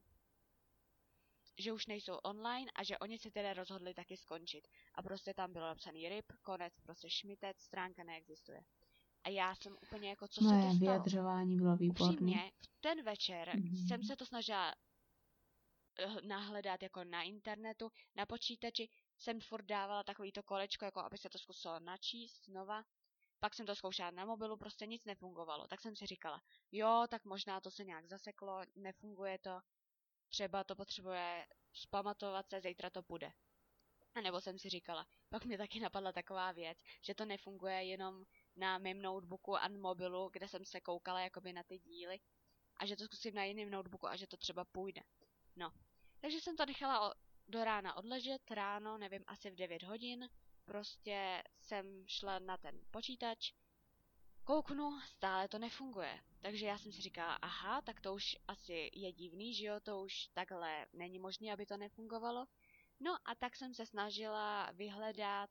že 1.59 1.73
už 1.73 1.87
nejsou 1.87 2.15
online 2.15 2.71
a 2.75 2.85
že 2.85 2.99
oni 2.99 3.19
se 3.19 3.31
teda 3.31 3.53
rozhodli 3.53 3.95
taky 3.95 4.17
skončit. 4.17 4.69
A 4.95 5.03
prostě 5.03 5.35
tam 5.35 5.53
bylo 5.53 5.67
napsaný 5.67 6.09
RIP, 6.09 6.33
konec, 6.43 6.81
prostě 6.81 7.11
šmitec, 7.11 7.61
stránka 7.61 8.05
neexistuje. 8.05 8.61
A 9.25 9.29
já 9.29 9.55
jsem 9.55 9.77
úplně 9.83 10.09
jako, 10.09 10.29
co 10.29 10.45
Moje 10.45 10.63
se 10.63 10.69
to 10.69 10.75
stalo? 10.75 10.81
vyjadřování 10.81 11.57
bylo 11.57 11.77
výborné. 11.77 12.13
Upřímně, 12.13 12.53
v 12.59 12.69
ten 12.81 13.03
večer 13.05 13.49
mm-hmm. 13.49 13.89
jsem 13.89 14.03
se 14.03 14.17
to 14.17 14.27
snažila 14.27 14.75
eh, 15.99 16.27
nahledat 16.27 16.83
jako 16.83 17.05
na 17.05 17.23
internetu, 17.23 17.91
na 18.15 18.27
počítači, 18.27 18.89
jsem 19.19 19.41
furt 19.41 19.65
dávala 19.65 20.05
takovýto 20.05 20.43
kolečko, 20.43 20.85
jako 20.85 21.01
aby 21.01 21.19
se 21.19 21.29
to 21.29 21.39
zkusilo 21.39 21.81
načíst 21.81 22.45
znova. 22.45 22.83
Pak 23.41 23.55
jsem 23.55 23.67
to 23.67 23.75
zkoušela 23.75 24.11
na 24.11 24.25
mobilu, 24.25 24.57
prostě 24.57 24.87
nic 24.87 25.05
nefungovalo. 25.05 25.67
Tak 25.67 25.81
jsem 25.81 25.97
si 25.97 26.07
říkala, 26.07 26.41
jo, 26.73 27.07
tak 27.11 27.25
možná 27.25 27.61
to 27.61 27.71
se 27.71 27.85
nějak 27.85 28.07
zaseklo, 28.07 28.61
nefunguje 28.77 29.39
to, 29.39 29.61
třeba 30.33 30.65
to 30.65 30.77
potřebuje 30.77 31.47
zpamatovat 31.73 32.49
se, 32.49 32.61
zítra 32.61 32.91
to 32.91 33.03
bude. 33.03 33.33
A 34.15 34.21
nebo 34.21 34.41
jsem 34.41 34.59
si 34.59 34.69
říkala, 34.69 35.07
pak 35.29 35.45
mi 35.45 35.59
taky 35.59 35.81
napadla 35.81 36.13
taková 36.13 36.53
věc, 36.53 36.79
že 37.03 37.15
to 37.15 37.25
nefunguje 37.25 37.85
jenom 37.85 38.25
na 38.57 38.79
mém 38.79 39.03
notebooku 39.03 39.57
a 39.57 39.69
mobilu, 39.69 40.31
kde 40.33 40.49
jsem 40.49 40.65
se 40.65 40.81
koukala 40.81 41.21
jakoby 41.21 41.53
na 41.53 41.63
ty 41.63 41.79
díly, 41.79 42.21
a 42.77 42.87
že 42.87 42.97
to 42.97 43.05
zkusím 43.05 43.35
na 43.35 43.45
jiném 43.45 43.71
notebooku 43.71 44.09
a 44.09 44.17
že 44.17 44.27
to 44.27 44.37
třeba 44.37 44.65
půjde. 44.65 45.03
No, 45.57 45.73
takže 46.21 46.41
jsem 46.41 46.57
to 46.57 46.67
nechala 46.67 47.15
do 47.49 47.65
rána 47.65 47.97
odležet, 47.97 48.51
ráno, 48.51 48.99
nevím, 48.99 49.25
asi 49.27 49.51
v 49.51 49.55
9 49.55 49.83
hodin, 49.83 50.29
prostě 50.65 51.43
jsem 51.61 52.05
šla 52.09 52.39
na 52.39 52.57
ten 52.57 52.81
počítač, 52.91 53.53
kouknu, 54.45 55.01
stále 55.01 55.49
to 55.49 55.59
nefunguje. 55.59 56.19
Takže 56.41 56.67
já 56.67 56.79
jsem 56.79 56.93
si 56.93 57.03
říkala, 57.03 57.35
aha, 57.35 57.81
tak 57.81 58.01
to 58.01 58.15
už 58.15 58.37
asi 58.49 58.91
je 58.95 59.13
divný, 59.13 59.55
že 59.55 59.67
jo, 59.67 59.81
to 59.83 60.01
už 60.01 60.29
takhle 60.35 60.87
není 60.93 61.19
možné, 61.19 61.53
aby 61.53 61.67
to 61.67 61.77
nefungovalo. 61.77 62.47
No 63.01 63.13
a 63.25 63.35
tak 63.35 63.57
jsem 63.57 63.75
se 63.75 63.87
snažila 63.87 64.71
vyhledat 64.73 65.51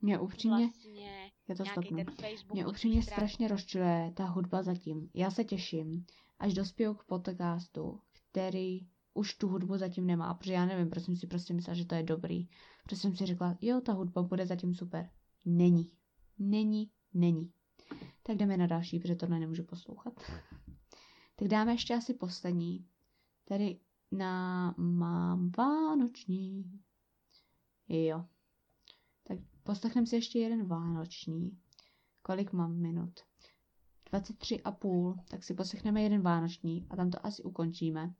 mě 0.00 0.18
upřímně, 0.18 0.56
vlastně 0.56 1.32
já 1.48 1.54
to 1.54 1.64
stopnu. 1.64 1.96
Ten 1.96 2.14
Facebook 2.14 2.52
Mě 2.52 2.66
upřímně 2.66 3.02
strašně 3.02 3.48
rozčiluje 3.48 4.12
ta 4.16 4.24
hudba 4.24 4.62
zatím. 4.62 5.10
Já 5.14 5.30
se 5.30 5.44
těším, 5.44 6.06
až 6.38 6.54
dospěju 6.54 6.94
k 6.94 7.04
podcastu, 7.04 8.00
který 8.30 8.80
už 9.14 9.34
tu 9.34 9.48
hudbu 9.48 9.76
zatím 9.76 10.06
nemá, 10.06 10.34
protože 10.34 10.52
já 10.52 10.66
nevím, 10.66 10.90
proč 10.90 11.04
jsem 11.04 11.16
si 11.16 11.26
prostě 11.26 11.54
myslela, 11.54 11.74
že 11.74 11.84
to 11.84 11.94
je 11.94 12.02
dobrý. 12.02 12.48
Protože 12.82 12.96
jsem 12.96 13.16
si 13.16 13.26
řekla, 13.26 13.56
jo, 13.60 13.80
ta 13.80 13.92
hudba 13.92 14.22
bude 14.22 14.46
zatím 14.46 14.74
super. 14.74 15.10
Není. 15.44 15.90
Není, 16.38 16.90
není. 17.14 17.52
Tak 18.22 18.36
jdeme 18.36 18.56
na 18.56 18.66
další, 18.66 18.98
protože 18.98 19.14
tohle 19.14 19.38
nemůžu 19.38 19.64
poslouchat. 19.64 20.20
tak 21.36 21.48
dáme 21.48 21.72
ještě 21.72 21.94
asi 21.94 22.14
poslední. 22.14 22.86
Tady 23.44 23.80
na 24.12 24.74
mám 24.78 25.50
vánoční. 25.58 26.80
Jo. 27.88 28.24
Tak 29.22 29.38
poslechneme 29.62 30.06
si 30.06 30.16
ještě 30.16 30.38
jeden 30.38 30.66
vánoční. 30.66 31.58
Kolik 32.22 32.52
mám 32.52 32.76
minut? 32.76 33.20
23 34.10 34.62
a 34.62 34.72
půl, 34.72 35.16
tak 35.28 35.44
si 35.44 35.54
poslechneme 35.54 36.02
jeden 36.02 36.22
vánoční 36.22 36.86
a 36.90 36.96
tam 36.96 37.10
to 37.10 37.26
asi 37.26 37.42
ukončíme. 37.42 38.14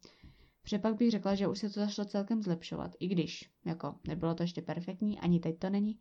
Protože 0.63 0.79
pak 0.79 0.97
bych 0.97 1.11
řekla, 1.11 1.35
že 1.35 1.49
už 1.49 1.59
se 1.59 1.71
to 1.71 1.81
zašlo 1.81 2.05
celkem 2.05 2.43
zlepšovat, 2.43 2.91
i 3.01 3.09
když, 3.09 3.51
jako, 3.65 3.95
nebylo 4.07 4.35
to 4.35 4.43
ještě 4.43 4.63
perfektní, 4.63 5.21
ani 5.21 5.41
teď 5.41 5.59
to 5.59 5.71
není, 5.71 5.99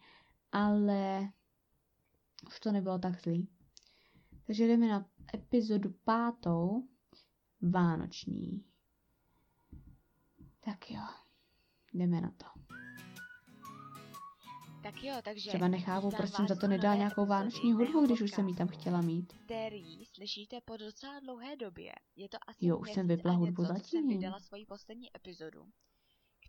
ale 0.51 1.29
už 2.47 2.59
to 2.59 2.71
nebylo 2.71 2.99
tak 2.99 3.21
zlý. 3.21 3.49
Takže 4.47 4.67
jdeme 4.67 4.87
na 4.87 5.05
epizodu 5.33 5.93
pátou, 6.03 6.83
vánoční. 7.61 8.65
Tak 10.59 10.91
jo, 10.91 11.01
jdeme 11.93 12.21
na 12.21 12.31
to. 12.31 12.45
Tak 14.83 15.03
jo, 15.03 15.15
takže... 15.23 15.49
Třeba 15.49 15.67
nechápu, 15.67 16.09
proč 16.17 16.31
jsem 16.33 16.47
za 16.47 16.55
to 16.55 16.67
nedala 16.67 16.95
nějakou 16.95 17.25
vánoční 17.25 17.73
hudbu, 17.73 18.05
když 18.05 18.21
už 18.21 18.31
jsem 18.31 18.47
ji 18.47 18.55
tam 18.55 18.67
chtěla 18.67 19.01
mít. 19.01 19.33
Který 19.45 20.05
slyšíte 20.05 20.61
po 20.61 20.77
docela 20.77 21.19
dlouhé 21.19 21.55
době. 21.55 21.93
Je 22.15 22.29
to 22.29 22.37
asi 22.47 22.65
Jo, 22.65 22.77
už 22.77 22.93
jsem 22.93 23.07
vypla 23.07 23.31
hudbu 23.31 23.65
zatím. 23.65 23.83
jsem 23.83 24.07
vydala 24.07 24.39
svoji 24.39 24.65
poslední 24.65 25.15
epizodu 25.15 25.67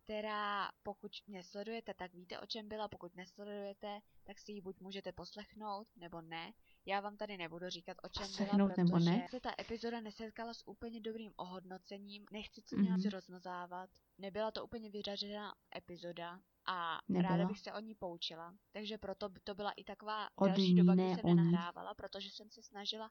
která 0.05 0.71
pokud 0.83 1.13
mě 1.27 1.45
sledujete, 1.45 1.95
tak 1.95 2.15
víte, 2.15 2.41
o 2.41 2.47
čem 2.47 2.69
byla, 2.69 2.89
pokud 2.89 3.17
nesledujete, 3.17 4.01
tak 4.25 4.39
si 4.39 4.53
ji 4.53 4.61
buď 4.61 4.81
můžete 4.81 5.13
poslechnout, 5.13 5.89
nebo 5.97 6.21
ne. 6.21 6.53
Já 6.87 7.01
vám 7.01 7.17
tady 7.17 7.37
nebudu 7.37 7.69
říkat, 7.69 7.97
o 8.03 8.09
čem 8.09 8.27
byla, 8.39 8.69
protože 8.69 8.85
nebo 8.85 8.99
ne? 8.99 9.27
se 9.31 9.41
ta 9.41 9.55
epizoda 9.61 10.01
nesetkala 10.01 10.55
s 10.55 10.69
úplně 10.69 11.01
dobrým 11.01 11.33
ohodnocením, 11.37 12.27
nechci 12.33 12.63
to 12.63 12.77
nějak 12.77 13.01
mm-hmm. 13.01 13.11
rozmazávat, 13.11 13.91
nebyla 14.19 14.51
to 14.51 14.65
úplně 14.65 14.91
vyřažená 14.91 15.55
epizoda 15.77 16.41
a 16.67 16.99
nebyla. 17.09 17.31
ráda 17.31 17.49
bych 17.49 17.61
se 17.61 17.73
o 17.73 17.81
ní 17.81 17.95
poučila, 17.95 18.55
takže 18.73 18.99
proto 18.99 19.29
by 19.29 19.41
to 19.41 19.55
byla 19.55 19.71
i 19.71 19.85
taková 19.85 20.29
Od 20.37 20.47
další 20.47 20.75
doba, 20.75 20.95
kdy 20.95 21.03
jsem 21.03 21.37
nenahrávala, 21.37 21.95
protože 21.95 22.31
jsem 22.31 22.51
se 22.51 22.63
snažila 22.63 23.11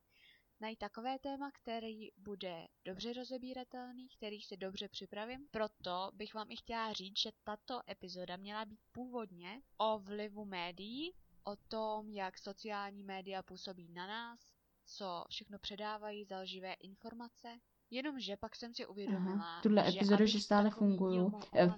najít 0.59 0.79
takové 0.79 1.19
téma, 1.19 1.51
který 1.51 2.09
bude 2.17 2.67
dobře 2.85 3.13
rozebíratelný, 3.13 4.07
který 4.09 4.41
si 4.41 4.57
dobře 4.57 4.87
připravím. 4.89 5.47
Proto 5.51 6.11
bych 6.13 6.33
vám 6.33 6.51
i 6.51 6.55
chtěla 6.55 6.93
říct, 6.93 7.19
že 7.19 7.31
tato 7.43 7.81
epizoda 7.89 8.37
měla 8.37 8.65
být 8.65 8.79
původně 8.91 9.61
o 9.77 9.99
vlivu 9.99 10.45
médií, 10.45 11.13
o 11.43 11.55
tom, 11.55 12.09
jak 12.09 12.37
sociální 12.37 13.03
média 13.03 13.43
působí 13.43 13.91
na 13.93 14.07
nás, 14.07 14.39
co 14.85 15.25
všechno 15.29 15.59
předávají 15.59 16.25
za 16.25 16.39
lživé 16.39 16.73
informace. 16.73 17.47
Jenomže 17.91 18.37
pak 18.37 18.55
jsem 18.55 18.73
si 18.73 18.85
uvědomila, 18.85 19.33
Aha, 19.33 19.61
tuhle 19.61 19.89
epizodu, 19.89 20.25
že 20.25 20.39
stále 20.39 20.69
funguju. 20.69 21.39
Eh, 21.55 21.71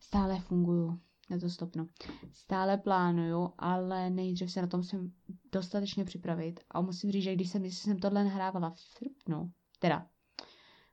stále 0.00 0.40
funguju 0.40 1.00
na 1.30 1.38
to 1.38 1.48
stopnu. 1.50 1.88
Stále 2.32 2.78
plánuju, 2.78 3.52
ale 3.58 4.10
nejdřív 4.10 4.52
se 4.52 4.62
na 4.62 4.68
tom 4.68 4.80
musím 4.80 5.14
dostatečně 5.52 6.04
připravit. 6.04 6.60
A 6.70 6.80
musím 6.80 7.12
říct, 7.12 7.22
že 7.22 7.34
když 7.34 7.50
jsem, 7.50 7.62
když 7.62 7.78
jsem 7.78 7.98
tohle 7.98 8.24
nahrávala 8.24 8.70
v 8.70 8.80
srpnu, 8.80 9.52
teda 9.78 10.06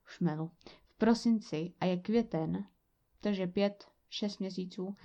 už 0.06 0.20
melu, 0.20 0.52
v 0.88 0.98
prosinci 0.98 1.74
a 1.80 1.86
je 1.86 1.98
květen, 1.98 2.66
takže 3.22 3.48
pět, 3.48 3.88
šest 4.10 4.40
měsíců, 4.40 4.96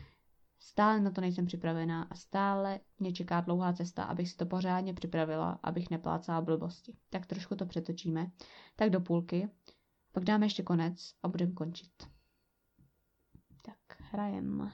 stále 0.65 1.01
na 1.01 1.11
to 1.11 1.21
nejsem 1.21 1.47
připravená 1.47 2.03
a 2.03 2.15
stále 2.15 2.81
mě 2.99 3.13
čeká 3.13 3.41
dlouhá 3.41 3.73
cesta, 3.73 4.05
abych 4.05 4.31
si 4.31 4.37
to 4.37 4.47
pořádně 4.47 4.95
připravila, 4.95 5.59
abych 5.63 5.91
neplácala 5.91 6.41
blbosti. 6.41 6.97
Tak 7.11 7.27
trošku 7.27 7.57
to 7.57 7.67
přetočíme. 7.67 8.31
Tak 8.77 8.91
do 8.91 9.01
půlky. 9.01 9.51
Pak 10.13 10.25
dáme 10.25 10.47
ještě 10.47 10.63
konec 10.63 11.15
a 11.23 11.29
budeme 11.29 11.53
končit. 11.53 11.93
Tak, 13.63 13.79
hrajeme 13.99 14.73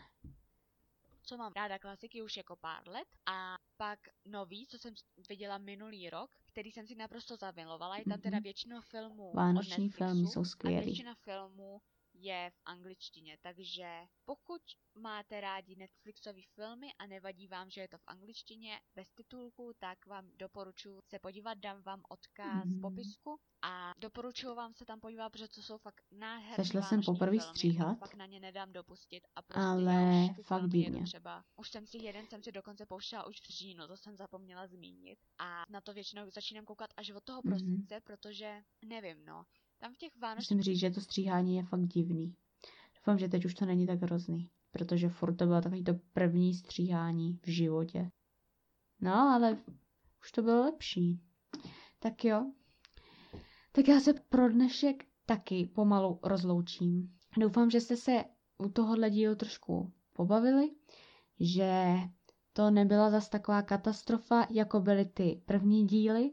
co 1.31 1.37
mám 1.37 1.53
ráda 1.53 1.79
klasiky 1.79 2.23
už 2.23 2.37
jako 2.37 2.57
pár 2.57 2.89
let 2.89 3.09
a 3.27 3.59
pak 3.77 3.99
nový, 4.25 4.67
co 4.67 4.79
jsem 4.79 4.95
viděla 5.29 5.59
minulý 5.59 6.11
rok, 6.11 6.31
který 6.47 6.73
jsem 6.73 6.87
si 6.87 6.95
naprosto 6.95 7.37
zamilovala, 7.37 7.97
je 7.97 8.05
tam 8.05 8.21
teda 8.21 8.37
mhm. 8.37 8.43
většina 8.43 8.81
filmů 8.81 9.33
Vánoční 9.35 9.89
filmy 9.89 10.27
jsou 10.27 10.45
skvělé. 10.45 10.83
A 10.83 10.85
většina 10.85 11.15
filmů 11.15 11.81
je 12.21 12.51
v 12.51 12.61
angličtině, 12.65 13.39
takže 13.41 14.07
pokud 14.25 14.63
máte 14.95 15.41
rádi 15.41 15.77
Netflixové 15.77 16.41
filmy 16.55 16.87
a 16.99 17.07
nevadí 17.07 17.49
vám, 17.49 17.71
že 17.71 17.81
je 17.81 17.89
to 17.89 17.99
v 17.99 18.05
angličtině 18.07 18.81
bez 18.95 19.11
titulku, 19.11 19.73
tak 19.79 20.07
vám 20.07 20.31
doporučuji 20.37 21.01
se 21.09 21.19
podívat, 21.19 21.59
dám 21.59 21.83
vám 21.83 22.03
odkaz 22.09 22.65
mm. 22.65 22.79
v 22.79 22.81
popisku 22.81 23.41
a 23.63 23.95
doporučuji 23.99 24.55
vám 24.55 24.75
se 24.75 24.85
tam 24.85 25.01
podívat, 25.01 25.31
protože 25.31 25.49
to 25.49 25.63
jsou 25.63 25.79
fakt 25.79 26.01
nádherné 26.11 26.57
Zašla 26.57 26.83
jsem 26.83 27.03
poprvé 27.03 27.41
stříhat, 27.41 27.99
pak 27.99 28.15
na 28.15 28.27
ně 28.27 28.41
nedám 28.41 28.73
dopustit 28.73 29.23
a 29.37 29.43
prostě 29.43 29.63
ale 29.63 30.29
fakt 30.43 30.69
divně. 30.69 31.05
Třeba. 31.05 31.45
Už 31.57 31.71
jsem 31.71 31.87
si 31.87 31.99
jeden 31.99 32.27
jsem 32.27 32.43
si 32.43 32.53
dokonce 32.53 32.87
pouštěla 32.87 33.27
už 33.27 33.41
v 33.41 33.49
říjnu, 33.49 33.87
to 33.87 33.97
jsem 33.97 34.17
zapomněla 34.17 34.67
zmínit 34.67 35.19
a 35.39 35.65
na 35.71 35.81
to 35.81 35.95
většinou 35.95 36.31
začínám 36.31 36.65
koukat 36.65 36.91
až 36.97 37.11
od 37.11 37.25
toho 37.25 37.41
mhm. 37.45 37.51
prosince, 37.51 37.95
mm. 37.95 38.01
protože 38.05 38.63
nevím, 38.85 39.25
no, 39.25 39.45
tam 39.81 39.95
v 39.95 39.97
těch 39.97 40.17
Vánočních... 40.17 40.51
Musím 40.59 40.63
říct, 40.63 40.79
že 40.81 40.91
to 40.91 41.01
stříhání 41.01 41.57
je 41.57 41.63
fakt 41.63 41.87
divný. 41.87 42.35
Doufám, 42.97 43.19
že 43.19 43.29
teď 43.29 43.45
už 43.45 43.55
to 43.55 43.65
není 43.67 43.87
tak 43.87 44.03
hrozný, 44.03 44.51
protože 44.71 45.09
furt 45.09 45.35
to 45.35 45.47
bylo 45.47 45.61
takový 45.61 45.85
to 45.85 45.95
první 46.13 46.55
stříhání 46.55 47.39
v 47.43 47.49
životě. 47.49 48.11
No, 49.01 49.13
ale 49.15 49.59
už 50.23 50.33
to 50.33 50.43
bylo 50.43 50.61
lepší. 50.65 51.21
Tak 51.99 52.25
jo. 52.25 52.53
Tak 53.73 53.89
já 53.89 54.01
se 54.01 54.13
pro 54.15 54.49
dnešek 54.49 55.05
taky 55.27 55.67
pomalu 55.75 56.21
rozloučím. 56.23 57.15
Doufám, 57.39 57.71
že 57.71 57.81
jste 57.81 57.97
se 57.97 58.25
u 58.59 58.69
tohohle 58.69 59.11
dílu 59.11 59.35
trošku 59.35 59.93
pobavili, 60.13 60.71
že 61.41 61.97
to 62.53 62.71
nebyla 62.71 63.11
zas 63.11 63.29
taková 63.29 63.63
katastrofa, 63.63 64.47
jako 64.51 64.81
byly 64.81 65.05
ty 65.05 65.43
první 65.47 65.87
díly 65.87 66.33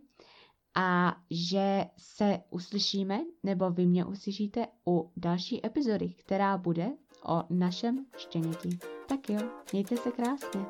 a 0.80 1.16
že 1.32 1.86
se 1.98 2.40
uslyšíme, 2.50 3.20
nebo 3.44 3.70
vy 3.70 3.86
mě 3.86 4.06
uslyšíte 4.06 4.68
u 4.88 5.12
další 5.18 5.66
epizody, 5.66 6.10
která 6.10 6.58
bude 6.58 6.92
o 7.26 7.44
našem 7.50 8.06
štěněti. 8.18 8.80
Tak 9.08 9.30
jo, 9.30 9.40
mějte 9.74 9.98
se 9.98 10.12
krásně. 10.12 10.66